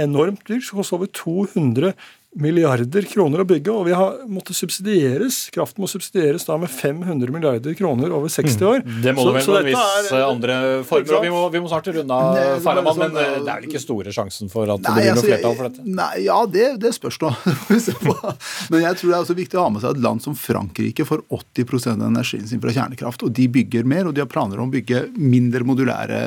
[0.01, 0.66] enormt dyrt.
[0.66, 1.93] Det koster over 200
[2.36, 5.38] milliarder kroner å bygge, og vi har måttet subsidieres.
[5.56, 8.82] Kraften må subsidieres da med 500 milliarder kroner over 60 år.
[8.84, 9.02] Mm.
[9.04, 11.16] Det må Så- det vel så dette visse er- andre former.
[11.16, 13.70] Og vi må, vi må snart runde av, Farahman, sånn, men eh, det er vel
[13.70, 15.86] ikke store sjansen for at det Nei, blir noe altså, flertall for dette?
[15.86, 17.32] Nei, ja, det, det spørs nå.
[17.86, 18.70] Det.
[18.72, 21.06] Men jeg tror det er også viktig å ha med seg at land som Frankrike
[21.08, 23.24] får 80 av energien sin fra kjernekraft.
[23.24, 26.20] Og de bygger mer, og de har planer om å bygge mindre modulære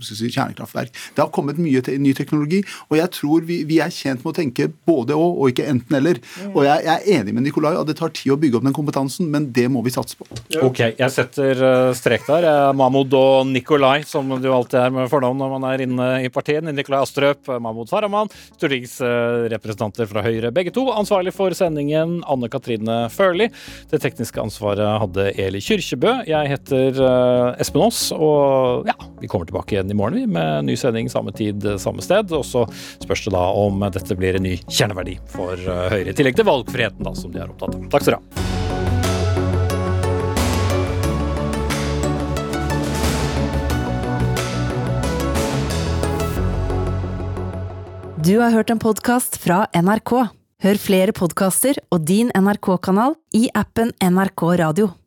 [0.00, 0.92] skal si, kjernekraftverk.
[1.14, 4.32] Det har kommet mye te ny teknologi, og jeg tror vi, vi er tjent med
[4.32, 6.20] å tenke både og, og ikke enten-eller.
[6.52, 8.76] Og jeg, jeg er enig med Nikolai at det tar tid å bygge opp den
[8.76, 10.26] kompetansen, men det må vi satse på.
[10.64, 12.46] Ok, jeg setter eh, strek der.
[12.48, 16.30] Eh, Mahmoud og Nikolai, som du alltid er med fornavn når man er inne i
[16.32, 16.64] partiet.
[16.66, 20.86] Nikolai Astrup, eh, Mahmoud Farahman, stortingsrepresentanter fra Høyre begge to.
[20.94, 23.50] Ansvarlig for sendingen Anne Katrine Førli.
[23.90, 26.18] Det tekniske ansvaret hadde Eli Kyrkjebø.
[26.28, 27.00] Jeg heter
[27.62, 31.34] Espen Aas, og ja, vi kommer tilbake igjen i morgen vi, med ny sending samme
[31.36, 32.32] tid, samme sted.
[32.36, 32.66] Og så
[33.04, 36.48] spørs det da om dette blir en ny kjerneverdi for eh, Høyre, i tillegg til
[36.48, 37.88] valgfriheten, da, som de er opptatt av.
[37.92, 38.46] Takk skal du ha.
[48.26, 50.12] Du har hørt en podkast fra NRK.
[50.64, 54.96] Hør flere podkaster og din NRK-kanal i appen NRK Radio.